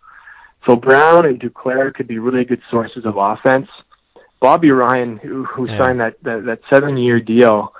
So 0.65 0.75
Brown 0.75 1.25
and 1.25 1.39
Duclair 1.39 1.93
could 1.93 2.07
be 2.09 2.19
really 2.19 2.43
good 2.43 2.61
sources 2.69 3.05
of 3.05 3.15
offense. 3.15 3.69
Bobby 4.41 4.71
Ryan, 4.71 5.15
who, 5.17 5.45
who 5.45 5.65
Yeah. 5.69 5.77
signed 5.77 5.99
that, 6.01 6.21
that, 6.23 6.43
that 6.45 6.59
seven 6.69 6.97
year 6.97 7.21
deal 7.21 7.73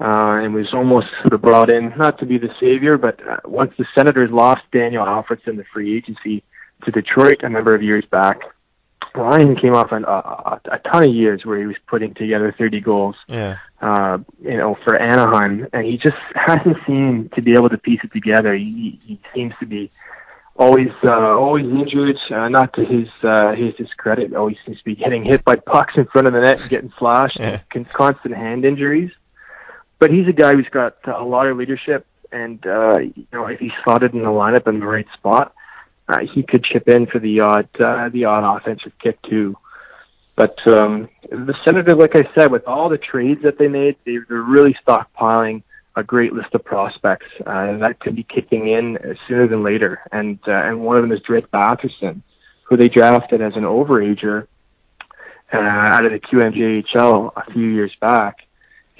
uh, 0.00 0.40
and 0.42 0.54
was 0.54 0.72
almost 0.72 1.08
sort 1.20 1.32
of 1.34 1.42
brought 1.42 1.68
in, 1.70 1.92
not 1.96 2.18
to 2.18 2.26
be 2.26 2.38
the 2.38 2.48
savior, 2.58 2.96
but 2.96 3.20
uh, 3.28 3.36
once 3.44 3.72
the 3.78 3.84
Senators 3.94 4.30
lost 4.30 4.62
Daniel 4.72 5.04
Alfredsson, 5.04 5.56
the 5.56 5.64
free 5.72 5.96
agency, 5.96 6.42
to 6.84 6.90
Detroit 6.90 7.42
a 7.42 7.48
number 7.48 7.74
of 7.74 7.82
years 7.82 8.04
back, 8.10 8.40
Ryan 9.14 9.56
came 9.56 9.74
off 9.74 9.92
an, 9.92 10.04
a, 10.04 10.08
a, 10.10 10.60
a 10.72 10.78
ton 10.90 11.02
of 11.08 11.12
years 11.14 11.44
where 11.44 11.58
he 11.58 11.66
was 11.66 11.76
putting 11.86 12.14
together 12.14 12.54
30 12.56 12.80
goals 12.80 13.16
Yeah. 13.28 13.58
uh, 13.82 14.18
you 14.42 14.56
know, 14.56 14.78
for 14.84 14.94
Anaheim, 15.00 15.66
and 15.72 15.84
he 15.84 15.98
just 15.98 16.16
hasn't 16.34 16.76
seemed 16.86 17.32
to 17.32 17.42
be 17.42 17.52
able 17.52 17.68
to 17.68 17.78
piece 17.78 18.00
it 18.04 18.12
together. 18.12 18.54
He, 18.54 18.98
he 19.04 19.20
seems 19.34 19.52
to 19.60 19.66
be 19.66 19.90
always 20.56 20.90
uh, 21.04 21.12
always 21.12 21.64
injured, 21.66 22.16
uh, 22.30 22.48
not 22.48 22.72
to 22.74 22.84
his 22.84 23.08
uh, 23.22 23.52
his 23.54 23.74
discredit. 23.74 24.34
Always 24.34 24.56
seems 24.64 24.78
to 24.78 24.84
be 24.84 24.94
getting 24.94 25.24
hit 25.24 25.44
by 25.44 25.56
pucks 25.56 25.94
in 25.96 26.06
front 26.06 26.26
of 26.26 26.32
the 26.32 26.40
net 26.40 26.60
and 26.60 26.70
getting 26.70 26.92
slashed. 26.98 27.38
Yeah. 27.40 27.60
Con- 27.70 27.86
constant 27.86 28.34
hand 28.36 28.64
injuries. 28.64 29.10
But 30.00 30.10
he's 30.10 30.26
a 30.26 30.32
guy 30.32 30.54
who's 30.54 30.68
got 30.70 30.96
a 31.06 31.22
lot 31.22 31.46
of 31.46 31.56
leadership, 31.56 32.06
and 32.32 32.66
uh, 32.66 32.98
you 32.98 33.26
know, 33.32 33.46
if 33.46 33.60
he's 33.60 33.70
slotted 33.84 34.14
in 34.14 34.22
the 34.22 34.28
lineup 34.28 34.66
in 34.66 34.80
the 34.80 34.86
right 34.86 35.06
spot, 35.14 35.54
uh, 36.08 36.20
he 36.34 36.42
could 36.42 36.64
chip 36.64 36.88
in 36.88 37.06
for 37.06 37.20
the 37.20 37.40
odd 37.40 37.68
uh, 37.78 38.08
the 38.08 38.24
odd 38.24 38.56
offensive 38.56 38.92
kick 38.98 39.20
too. 39.22 39.56
But 40.34 40.56
um, 40.66 41.08
the 41.30 41.54
Senators, 41.64 41.94
like 41.94 42.16
I 42.16 42.26
said, 42.34 42.50
with 42.50 42.66
all 42.66 42.88
the 42.88 42.98
trades 42.98 43.42
that 43.42 43.58
they 43.58 43.68
made, 43.68 43.96
they, 44.06 44.16
they're 44.26 44.42
really 44.42 44.74
stockpiling 44.86 45.62
a 45.96 46.02
great 46.02 46.32
list 46.32 46.54
of 46.54 46.64
prospects 46.64 47.26
uh, 47.44 47.76
that 47.78 48.00
could 48.00 48.16
be 48.16 48.22
kicking 48.22 48.68
in 48.68 48.96
sooner 49.28 49.46
than 49.46 49.62
later. 49.62 50.00
And 50.12 50.38
uh, 50.48 50.52
and 50.52 50.80
one 50.80 50.96
of 50.96 51.02
them 51.02 51.12
is 51.12 51.20
Drake 51.20 51.50
Batherson, 51.50 52.22
who 52.64 52.76
they 52.76 52.88
drafted 52.88 53.42
as 53.42 53.54
an 53.56 53.64
overager 53.64 54.46
uh, 55.52 55.58
out 55.58 56.06
of 56.06 56.12
the 56.12 56.20
QMJHL 56.20 57.32
a 57.36 57.52
few 57.52 57.66
years 57.66 57.94
back, 57.96 58.46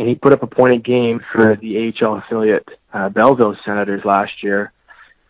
and 0.00 0.08
he 0.08 0.14
put 0.14 0.32
up 0.32 0.42
a 0.42 0.46
point 0.46 0.72
a 0.72 0.78
game 0.78 1.20
for 1.30 1.56
the 1.56 1.92
AHL 2.00 2.16
affiliate 2.16 2.66
uh, 2.94 3.10
Belleville 3.10 3.54
Senators 3.66 4.02
last 4.02 4.42
year, 4.42 4.72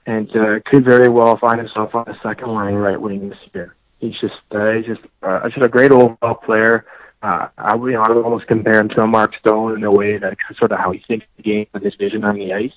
and 0.06 0.30
uh, 0.36 0.60
could 0.64 0.84
very 0.84 1.08
well 1.08 1.36
find 1.38 1.58
himself 1.58 1.92
on 1.92 2.04
the 2.06 2.16
second 2.22 2.54
line 2.54 2.74
right 2.74 2.98
wing 2.98 3.28
this 3.28 3.38
year. 3.52 3.74
He's 3.98 4.16
just 4.20 4.36
uh, 4.52 4.70
he's 4.74 4.86
just 4.86 5.00
uh, 5.24 5.48
just 5.48 5.66
a 5.66 5.68
great 5.68 5.90
overall 5.90 6.36
player. 6.36 6.86
Uh, 7.20 7.48
I 7.58 7.74
would, 7.74 7.88
you 7.88 7.94
know, 7.94 8.04
I 8.04 8.12
would 8.12 8.24
almost 8.24 8.46
compare 8.46 8.78
him 8.78 8.88
to 8.90 9.02
a 9.02 9.08
Mark 9.08 9.34
Stone 9.40 9.74
in 9.74 9.82
a 9.82 9.90
way 9.90 10.18
that 10.18 10.36
sort 10.56 10.70
of 10.70 10.78
how 10.78 10.92
he 10.92 11.02
thinks 11.06 11.26
the 11.36 11.42
game 11.42 11.66
and 11.74 11.82
his 11.82 11.96
vision 11.96 12.22
on 12.22 12.36
the 12.36 12.52
ice. 12.52 12.72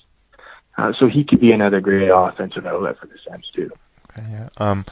Uh, 0.76 0.92
so 0.98 1.06
he 1.06 1.22
could 1.22 1.40
be 1.40 1.52
another 1.52 1.80
great 1.80 2.10
offensive 2.12 2.66
outlet 2.66 2.98
for 2.98 3.06
the 3.06 3.14
Sens 3.26 3.48
too. 3.54 3.70
Okay, 4.10 4.26
yeah. 4.32 4.48
Um, 4.58 4.84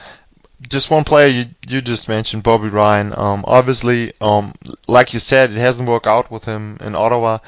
just 0.68 0.90
one 0.90 1.04
player 1.04 1.26
you 1.26 1.44
you 1.66 1.80
just 1.80 2.08
mentioned, 2.08 2.42
Bobby 2.42 2.68
Ryan. 2.68 3.12
Um, 3.16 3.44
obviously, 3.46 4.12
um, 4.20 4.54
like 4.86 5.12
you 5.12 5.18
said, 5.18 5.50
it 5.50 5.58
hasn't 5.58 5.88
worked 5.88 6.06
out 6.06 6.30
with 6.30 6.44
him 6.44 6.78
in 6.80 6.94
Ottawa. 6.94 7.38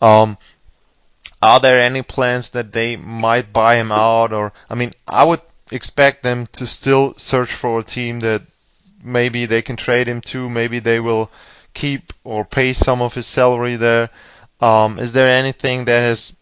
Um, 0.00 0.38
are 1.40 1.60
there 1.60 1.80
any 1.80 2.02
plans 2.02 2.50
that 2.50 2.72
they 2.72 2.96
might 2.96 3.52
buy 3.52 3.76
him 3.76 3.92
out? 3.92 4.32
Or 4.32 4.52
I 4.70 4.74
mean, 4.74 4.92
I 5.06 5.24
would 5.24 5.40
expect 5.70 6.22
them 6.22 6.46
to 6.52 6.66
still 6.66 7.14
search 7.16 7.52
for 7.52 7.80
a 7.80 7.84
team 7.84 8.20
that 8.20 8.42
maybe 9.02 9.46
they 9.46 9.62
can 9.62 9.76
trade 9.76 10.06
him 10.06 10.20
to. 10.20 10.48
Maybe 10.48 10.78
they 10.78 11.00
will 11.00 11.30
keep 11.74 12.12
or 12.24 12.44
pay 12.44 12.72
some 12.72 13.02
of 13.02 13.14
his 13.14 13.26
salary 13.26 13.76
there. 13.76 14.10
Um, 14.60 14.98
is 14.98 15.12
there 15.12 15.28
anything 15.28 15.86
that 15.86 16.00
has 16.02 16.36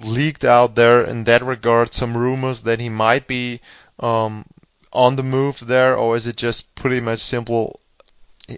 leaked 0.00 0.44
out 0.44 0.74
there 0.74 1.02
in 1.02 1.24
that 1.24 1.44
regard? 1.44 1.92
Some 1.92 2.16
rumors 2.16 2.62
that 2.62 2.78
he 2.78 2.88
might 2.88 3.26
be 3.26 3.60
um, 3.98 4.44
on 4.96 5.16
the 5.16 5.22
move 5.22 5.60
there, 5.60 5.94
or 5.94 6.16
is 6.16 6.26
it 6.26 6.36
just 6.36 6.74
pretty 6.74 7.00
much 7.00 7.20
simple? 7.20 7.80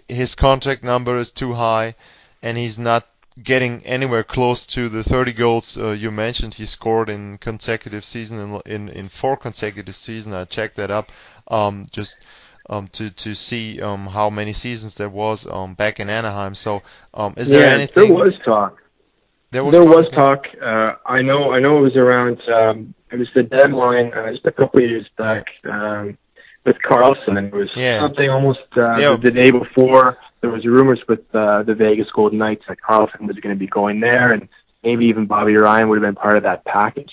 His 0.07 0.35
contract 0.35 0.83
number 0.83 1.17
is 1.17 1.31
too 1.33 1.53
high, 1.53 1.95
and 2.41 2.57
he's 2.57 2.79
not 2.79 3.05
getting 3.43 3.85
anywhere 3.85 4.23
close 4.23 4.65
to 4.65 4.89
the 4.89 5.03
30 5.03 5.33
goals 5.33 5.77
uh, 5.77 5.91
you 5.91 6.11
mentioned 6.11 6.53
he 6.53 6.65
scored 6.65 7.09
in 7.09 7.37
consecutive 7.37 8.03
season 8.03 8.39
in 8.39 8.61
in, 8.65 8.89
in 8.89 9.09
four 9.09 9.35
consecutive 9.37 9.95
seasons. 9.95 10.33
I 10.33 10.45
checked 10.45 10.77
that 10.77 10.91
up 10.91 11.11
um, 11.49 11.85
just 11.91 12.17
um, 12.69 12.87
to 12.93 13.09
to 13.09 13.35
see 13.35 13.81
um, 13.81 14.07
how 14.07 14.29
many 14.29 14.53
seasons 14.53 14.95
there 14.95 15.09
was 15.09 15.45
um, 15.45 15.73
back 15.73 15.99
in 15.99 16.09
Anaheim. 16.09 16.53
So 16.53 16.81
um, 17.13 17.33
is 17.35 17.51
yeah, 17.51 17.59
there 17.59 17.69
anything? 17.69 18.07
There 18.07 18.15
was 18.15 18.33
talk. 18.45 18.81
There 19.51 19.63
was 19.65 19.73
there 19.73 19.83
talk. 19.83 19.95
was 19.95 20.09
talk. 20.11 20.45
Uh, 20.61 20.95
I 21.05 21.21
know. 21.21 21.51
I 21.51 21.59
know 21.59 21.79
it 21.79 21.81
was 21.81 21.97
around. 21.97 22.41
Um, 22.47 22.93
it 23.11 23.17
was 23.17 23.29
the 23.35 23.43
deadline 23.43 24.13
uh, 24.13 24.31
just 24.31 24.45
a 24.45 24.51
couple 24.51 24.83
of 24.83 24.89
years 24.89 25.07
back 25.17 25.47
um, 25.65 26.17
with 26.65 26.77
Karlsson. 26.87 27.47
It 27.47 27.53
was 27.53 27.75
Yeah. 27.75 27.99
something 28.01 28.29
almost 28.29 28.59
uh, 28.77 28.95
Yeah. 28.99 29.15
the 29.21 29.31
day 29.31 29.51
before. 29.51 30.17
There 30.41 30.49
was 30.49 30.65
rumors 30.65 30.99
with 31.07 31.23
uh, 31.35 31.63
the 31.63 31.73
Vegas 31.75 32.09
Golden 32.11 32.37
Knights 32.37 32.63
that 32.67 32.77
Karlsson 32.81 33.27
was 33.27 33.37
going 33.37 33.55
to 33.55 33.59
be 33.59 33.67
going 33.67 33.99
there, 33.99 34.31
and 34.31 34.47
maybe 34.83 35.05
even 35.05 35.25
Bobby 35.25 35.55
Ryan 35.55 35.89
would 35.89 35.97
have 36.01 36.07
been 36.07 36.15
part 36.21 36.37
of 36.37 36.43
that 36.43 36.63
package. 36.65 37.11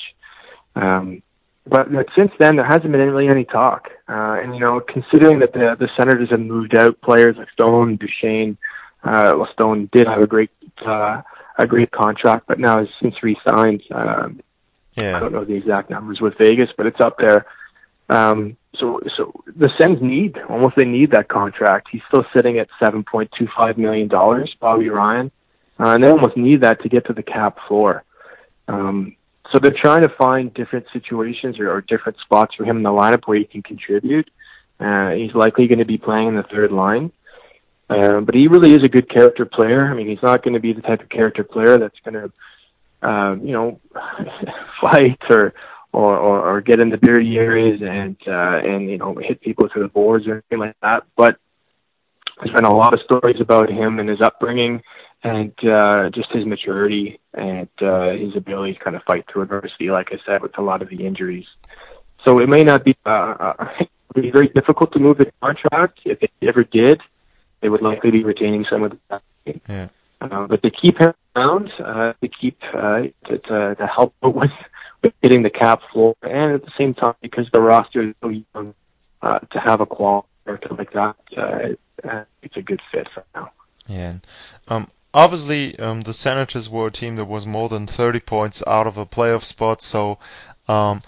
Um, 0.76 1.22
but, 1.66 1.92
but 1.92 2.06
since 2.14 2.30
then, 2.38 2.54
there 2.56 2.64
hasn't 2.64 2.92
been 2.92 3.00
really 3.00 3.26
any 3.28 3.44
talk. 3.44 3.88
Uh, 4.08 4.38
and 4.40 4.54
you 4.54 4.60
know, 4.60 4.80
considering 4.80 5.40
that 5.40 5.52
the 5.52 5.74
the 5.78 5.88
Senators 5.96 6.30
have 6.30 6.40
moved 6.40 6.76
out 6.76 7.00
players 7.00 7.36
like 7.36 7.50
Stone, 7.50 7.96
Duchene, 7.96 8.56
uh, 9.02 9.32
well, 9.36 9.48
Stone 9.52 9.88
did 9.92 10.06
have 10.06 10.20
a 10.22 10.26
great 10.28 10.50
uh, 10.84 11.22
a 11.58 11.66
great 11.66 11.90
contract, 11.90 12.46
but 12.46 12.60
now 12.60 12.78
has 12.78 12.88
since 13.02 13.20
re-signed. 13.22 13.82
Um, 13.90 14.40
I 14.98 15.18
don't 15.20 15.32
know 15.32 15.44
the 15.44 15.54
exact 15.54 15.90
numbers 15.90 16.20
with 16.20 16.38
Vegas, 16.38 16.70
but 16.76 16.86
it's 16.86 17.00
up 17.00 17.18
there. 17.18 17.46
Um, 18.08 18.56
so, 18.78 19.00
so 19.16 19.32
the 19.56 19.70
Sens 19.80 19.98
need 20.00 20.36
almost 20.48 20.76
they 20.76 20.84
need 20.84 21.10
that 21.12 21.28
contract. 21.28 21.88
He's 21.90 22.02
still 22.08 22.24
sitting 22.34 22.58
at 22.58 22.68
seven 22.78 23.04
point 23.04 23.30
two 23.38 23.48
five 23.56 23.78
million 23.78 24.08
dollars, 24.08 24.54
Bobby 24.60 24.88
Ryan, 24.88 25.30
uh, 25.80 25.90
and 25.90 26.04
they 26.04 26.08
almost 26.08 26.36
need 26.36 26.62
that 26.62 26.82
to 26.82 26.88
get 26.88 27.06
to 27.06 27.12
the 27.12 27.22
cap 27.22 27.58
floor. 27.66 28.04
Um, 28.68 29.16
so 29.52 29.58
they're 29.60 29.76
trying 29.80 30.02
to 30.02 30.08
find 30.08 30.52
different 30.52 30.86
situations 30.92 31.58
or, 31.58 31.70
or 31.70 31.80
different 31.80 32.18
spots 32.18 32.54
for 32.54 32.64
him 32.64 32.78
in 32.78 32.82
the 32.82 32.90
lineup 32.90 33.26
where 33.26 33.38
he 33.38 33.44
can 33.44 33.62
contribute. 33.62 34.28
Uh, 34.78 35.10
he's 35.10 35.34
likely 35.34 35.68
going 35.68 35.78
to 35.78 35.84
be 35.84 35.98
playing 35.98 36.28
in 36.28 36.36
the 36.36 36.42
third 36.42 36.72
line. 36.72 37.12
Uh, 37.88 38.20
but 38.20 38.34
he 38.34 38.48
really 38.48 38.74
is 38.74 38.82
a 38.82 38.88
good 38.88 39.08
character 39.08 39.44
player. 39.44 39.86
I 39.88 39.94
mean, 39.94 40.08
he's 40.08 40.22
not 40.22 40.42
going 40.42 40.54
to 40.54 40.60
be 40.60 40.72
the 40.72 40.82
type 40.82 41.00
of 41.00 41.08
character 41.08 41.44
player 41.44 41.78
that's 41.78 41.98
going 42.04 42.14
to, 42.14 43.08
um, 43.08 43.46
you 43.46 43.52
know, 43.52 43.80
fight 44.80 45.20
or, 45.30 45.54
or, 45.96 46.18
or, 46.18 46.40
or 46.46 46.60
get 46.60 46.78
in 46.78 46.90
the 46.90 46.98
dirty 46.98 47.38
areas 47.38 47.80
and, 47.80 48.18
uh, 48.26 48.58
and, 48.62 48.90
you 48.90 48.98
know, 48.98 49.14
hit 49.14 49.40
people 49.40 49.66
to 49.66 49.80
the 49.80 49.88
boards 49.88 50.26
or 50.26 50.32
anything 50.34 50.58
like 50.58 50.76
that. 50.82 51.04
But 51.16 51.38
there's 52.36 52.54
been 52.54 52.66
a 52.66 52.74
lot 52.74 52.92
of 52.92 53.00
stories 53.00 53.40
about 53.40 53.70
him 53.70 53.98
and 53.98 54.06
his 54.06 54.20
upbringing 54.20 54.82
and, 55.22 55.54
uh, 55.64 56.10
just 56.10 56.30
his 56.32 56.44
maturity 56.44 57.18
and, 57.32 57.70
uh, 57.80 58.10
his 58.10 58.36
ability 58.36 58.74
to 58.74 58.78
kind 58.78 58.94
of 58.94 59.04
fight 59.04 59.24
through 59.26 59.44
adversity, 59.44 59.90
like 59.90 60.12
I 60.12 60.18
said, 60.26 60.42
with 60.42 60.58
a 60.58 60.60
lot 60.60 60.82
of 60.82 60.90
the 60.90 61.06
injuries. 61.06 61.46
So 62.26 62.40
it 62.40 62.48
may 62.50 62.62
not 62.62 62.84
be, 62.84 62.94
uh, 63.06 63.08
uh, 63.08 63.68
be 64.14 64.30
very 64.30 64.48
difficult 64.48 64.92
to 64.92 64.98
move 64.98 65.16
the 65.16 65.32
contract. 65.40 66.00
If 66.04 66.22
it 66.22 66.30
ever 66.42 66.62
did, 66.62 67.00
they 67.62 67.70
would 67.70 67.80
likely 67.80 68.10
be 68.10 68.22
retaining 68.22 68.66
some 68.68 68.82
of 68.82 68.98
the 69.08 69.20
Yeah. 69.66 69.88
uh, 70.20 70.46
but 70.46 70.60
they 70.60 70.70
keep 70.70 70.98
him 70.98 71.14
around 71.34 71.72
uh, 71.78 72.12
to 72.20 72.28
keep 72.28 72.58
uh, 72.74 73.04
to, 73.28 73.38
to, 73.38 73.74
to 73.76 73.86
help 73.86 74.14
with, 74.22 74.50
hitting 75.22 75.42
the 75.42 75.50
cap 75.50 75.80
floor, 75.92 76.14
and 76.22 76.54
at 76.54 76.64
the 76.64 76.72
same 76.78 76.94
time 76.94 77.14
because 77.20 77.46
the 77.52 77.60
roster 77.60 78.08
is 78.08 78.14
so 78.22 78.28
young, 78.28 78.74
uh, 79.22 79.38
to 79.38 79.58
have 79.58 79.80
a 79.80 79.86
character 79.86 80.74
like 80.76 80.92
that, 80.92 81.16
uh, 81.36 82.08
uh, 82.08 82.24
it's 82.42 82.56
a 82.56 82.62
good 82.62 82.80
fit 82.92 83.08
for 83.12 83.24
now. 83.34 83.50
Yeah. 83.86 84.14
Um, 84.68 84.88
obviously, 85.14 85.78
um, 85.78 86.02
the 86.02 86.12
Senators 86.12 86.68
were 86.68 86.88
a 86.88 86.90
team 86.90 87.16
that 87.16 87.24
was 87.24 87.46
more 87.46 87.68
than 87.68 87.86
30 87.86 88.20
points 88.20 88.62
out 88.66 88.86
of 88.86 88.96
a 88.96 89.06
playoff 89.06 89.44
spot, 89.44 89.82
so 89.82 90.18
um, 90.68 91.02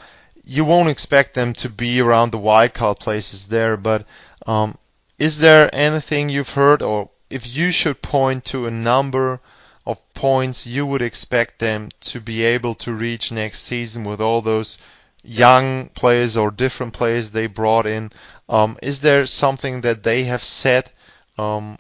you 0.45 0.65
won't 0.65 0.89
expect 0.89 1.35
them 1.35 1.53
to 1.55 1.69
be 1.69 2.01
around 2.01 2.33
the 2.33 2.39
wild 2.39 2.75
card 2.75 2.99
places 2.99 3.47
there. 3.47 3.77
But 3.77 4.07
um, 4.47 4.79
is 5.19 5.39
there 5.39 5.73
anything 5.75 6.29
you've 6.29 6.51
heard, 6.51 6.83
or 6.83 7.11
if 7.29 7.47
you 7.47 7.71
should 7.71 8.01
point 8.01 8.47
to 8.47 8.67
a 8.67 8.71
number 8.71 9.41
of 9.89 9.99
points 10.13 10.67
you 10.67 10.85
would 10.85 11.01
expect 11.01 11.59
them 11.59 11.89
to 12.01 12.21
be 12.21 12.45
able 12.45 12.75
to 12.75 12.93
reach 12.93 13.33
next 13.33 13.61
season 13.61 14.05
with 14.05 14.21
all 14.21 14.43
those 14.43 14.77
young 15.25 15.89
players 15.89 16.37
or 16.37 16.51
different 16.51 16.93
players 16.93 17.31
they 17.31 17.47
brought 17.47 17.87
in? 17.87 18.13
Um, 18.51 18.77
is 18.83 19.01
there 19.01 19.25
something 19.25 19.81
that 19.81 20.03
they 20.03 20.25
have 20.25 20.45
said? 20.45 20.91
Um, 21.39 21.79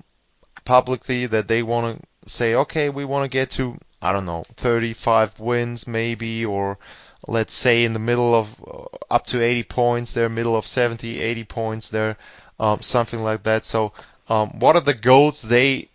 publicly 0.64 1.27
that 1.27 1.49
they 1.49 1.62
want 1.62 2.01
to 2.01 2.31
say, 2.31 2.55
okay, 2.55 2.88
we 2.88 3.05
want 3.05 3.25
to 3.25 3.31
get 3.31 3.51
to, 3.51 3.77
I 4.01 4.12
don't 4.12 4.27
know, 4.27 4.44
35 4.57 5.38
wins 5.38 5.87
maybe, 5.87 6.44
or 6.44 6.79
let's 7.27 7.55
say 7.55 7.85
in 7.85 7.92
the 7.92 7.99
middle 7.99 8.35
of 8.35 8.55
uh, 8.66 8.85
up 9.11 9.27
to 9.27 9.42
80 9.42 9.62
points 9.64 10.12
there, 10.14 10.29
middle 10.29 10.57
of 10.57 10.66
70, 10.66 11.21
80 11.21 11.44
points 11.44 11.90
there, 11.90 12.16
um, 12.59 12.81
something 12.83 13.23
like 13.23 13.42
that. 13.42 13.66
So, 13.66 13.92
um, 14.29 14.59
what 14.61 14.77
are 14.77 14.83
the 14.83 14.94
goals 14.94 15.42
they 15.42 15.88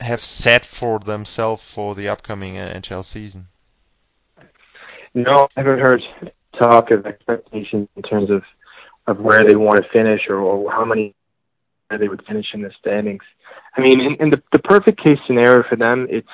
have 0.00 0.24
set 0.24 0.64
for 0.64 0.98
themselves 0.98 1.62
for 1.62 1.94
the 1.94 2.08
upcoming 2.08 2.54
NHL 2.54 3.04
season? 3.04 3.48
No, 5.14 5.48
I 5.56 5.60
haven't 5.60 5.78
heard 5.78 6.02
talk 6.58 6.90
of 6.90 7.06
expectations 7.06 7.88
in 7.96 8.02
terms 8.02 8.30
of 8.30 8.42
of 9.06 9.20
where 9.20 9.46
they 9.46 9.54
want 9.54 9.76
to 9.76 9.88
finish 9.90 10.22
or, 10.28 10.36
or 10.36 10.70
how 10.70 10.84
many 10.84 11.14
they 11.90 12.08
would 12.08 12.24
finish 12.26 12.46
in 12.54 12.62
the 12.62 12.72
standings. 12.80 13.22
I 13.76 13.80
mean, 13.80 14.00
in, 14.00 14.16
in 14.20 14.30
the 14.30 14.42
the 14.52 14.58
perfect 14.58 15.02
case 15.02 15.18
scenario 15.26 15.62
for 15.68 15.76
them, 15.76 16.06
it's 16.10 16.28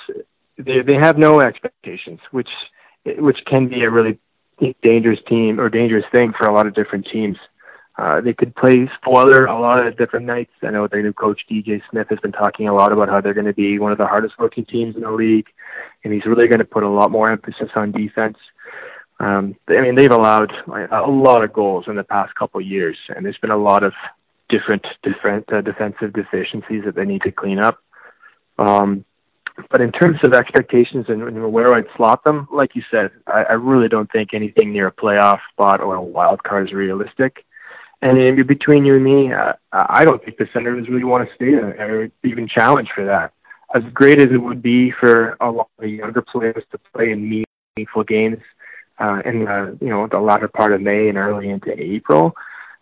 they 0.57 0.81
they 0.83 0.97
have 0.97 1.19
no 1.19 1.41
expectations, 1.41 2.21
which 2.31 2.49
which 3.05 3.39
can 3.47 3.69
be 3.69 3.83
a 3.83 3.91
really 3.91 4.19
dangerous 4.83 5.21
team 5.29 5.61
or 5.61 5.69
dangerous 5.69 6.05
thing 6.13 6.33
for 6.37 6.47
a 6.47 6.53
lot 6.53 6.67
of 6.67 6.75
different 6.75 7.07
teams. 7.13 7.37
Uh, 8.01 8.19
they 8.23 8.33
could 8.33 8.57
play 8.57 8.89
spoiler 8.97 9.45
a 9.45 9.61
lot 9.61 9.87
of 9.87 9.99
different 9.99 10.25
nights. 10.25 10.53
I 10.63 10.71
know 10.71 10.89
their 10.89 11.03
new 11.03 11.13
coach 11.13 11.43
DJ 11.51 11.83
Smith 11.91 12.07
has 12.09 12.19
been 12.21 12.33
talking 12.33 12.67
a 12.67 12.75
lot 12.75 12.93
about 12.93 13.11
how 13.11 13.21
they're 13.21 13.35
going 13.35 13.45
to 13.45 13.53
be 13.53 13.79
one 13.79 13.93
of 13.93 13.99
the 13.99 14.07
hardest 14.07 14.39
working 14.39 14.65
teams 14.65 14.97
in 14.97 15.03
the 15.03 15.11
league, 15.11 15.49
and 16.03 16.11
he's 16.11 16.25
really 16.25 16.49
going 16.49 16.61
to 16.61 16.65
put 16.65 16.83
a 16.83 16.89
lot 16.89 17.11
more 17.11 17.31
emphasis 17.31 17.69
on 17.77 17.93
defense. 17.93 18.39
Um, 19.19 19.55
I 19.69 19.83
mean, 19.83 19.97
they've 19.97 20.11
allowed 20.11 20.51
a 20.67 21.11
lot 21.11 21.45
of 21.45 21.53
goals 21.53 21.85
in 21.89 21.97
the 21.97 22.03
past 22.03 22.35
couple 22.37 22.59
of 22.59 22.67
years, 22.67 22.97
and 23.15 23.23
there's 23.23 23.37
been 23.37 23.51
a 23.51 23.59
lot 23.59 23.83
of 23.83 23.93
different 24.49 24.87
different 25.03 25.53
uh, 25.53 25.61
defensive 25.61 26.15
deficiencies 26.15 26.85
that 26.87 26.95
they 26.95 27.05
need 27.05 27.21
to 27.23 27.33
clean 27.33 27.59
up. 27.59 27.83
Um, 28.59 29.05
but 29.71 29.83
in 29.83 29.93
terms 29.93 30.21
of 30.25 30.33
expectations 30.33 31.05
and, 31.09 31.23
and 31.23 31.53
where 31.53 31.75
I'd 31.75 31.85
slot 31.99 32.25
them, 32.25 32.49
like 32.51 32.75
you 32.75 32.83
said, 32.91 33.11
I, 33.27 33.43
I 33.43 33.53
really 33.53 33.89
don't 33.89 34.11
think 34.11 34.33
anything 34.33 34.73
near 34.73 34.87
a 34.87 34.93
playoff 34.93 35.41
spot 35.53 35.83
or 35.83 35.97
a 35.97 36.03
wild 36.03 36.43
card 36.43 36.69
is 36.69 36.73
realistic. 36.73 37.45
And 38.03 38.19
in 38.19 38.47
between 38.47 38.85
you 38.85 38.95
and 38.95 39.05
me, 39.05 39.33
uh, 39.33 39.53
I 39.73 40.05
don't 40.05 40.25
think 40.25 40.39
the 40.39 40.49
Senators 40.53 40.89
really 40.89 41.05
want 41.05 41.29
to 41.29 41.35
stay 41.35 41.51
there 41.51 42.03
or 42.03 42.09
even 42.25 42.49
challenge 42.49 42.89
for 42.95 43.05
that. 43.05 43.33
As 43.75 43.83
great 43.93 44.21
as 44.21 44.29
it 44.33 44.39
would 44.39 44.63
be 44.63 44.91
for 44.91 45.37
a 45.41 45.51
lot 45.51 45.69
of 45.79 45.89
younger 45.89 46.23
players 46.23 46.65
to 46.73 46.79
play 46.93 47.11
in 47.11 47.45
meaningful 47.77 48.05
games 48.05 48.39
uh, 48.99 49.21
in 49.25 49.45
the 49.45 49.79
you 49.81 49.89
know 49.89 50.07
the 50.07 50.19
latter 50.19 50.49
part 50.49 50.73
of 50.73 50.81
May 50.81 51.09
and 51.09 51.19
early 51.19 51.51
into 51.51 51.73
April, 51.79 52.35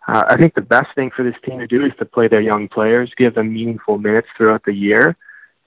uh, 0.07 0.23
I 0.27 0.37
think 0.37 0.55
the 0.55 0.61
best 0.61 0.87
thing 0.95 1.11
for 1.15 1.23
this 1.23 1.35
team 1.45 1.59
to 1.59 1.67
do 1.67 1.85
is 1.85 1.91
to 1.99 2.05
play 2.05 2.27
their 2.27 2.41
young 2.41 2.67
players, 2.67 3.11
give 3.17 3.35
them 3.35 3.53
meaningful 3.53 3.99
minutes 3.99 4.27
throughout 4.35 4.63
the 4.65 4.73
year, 4.73 5.15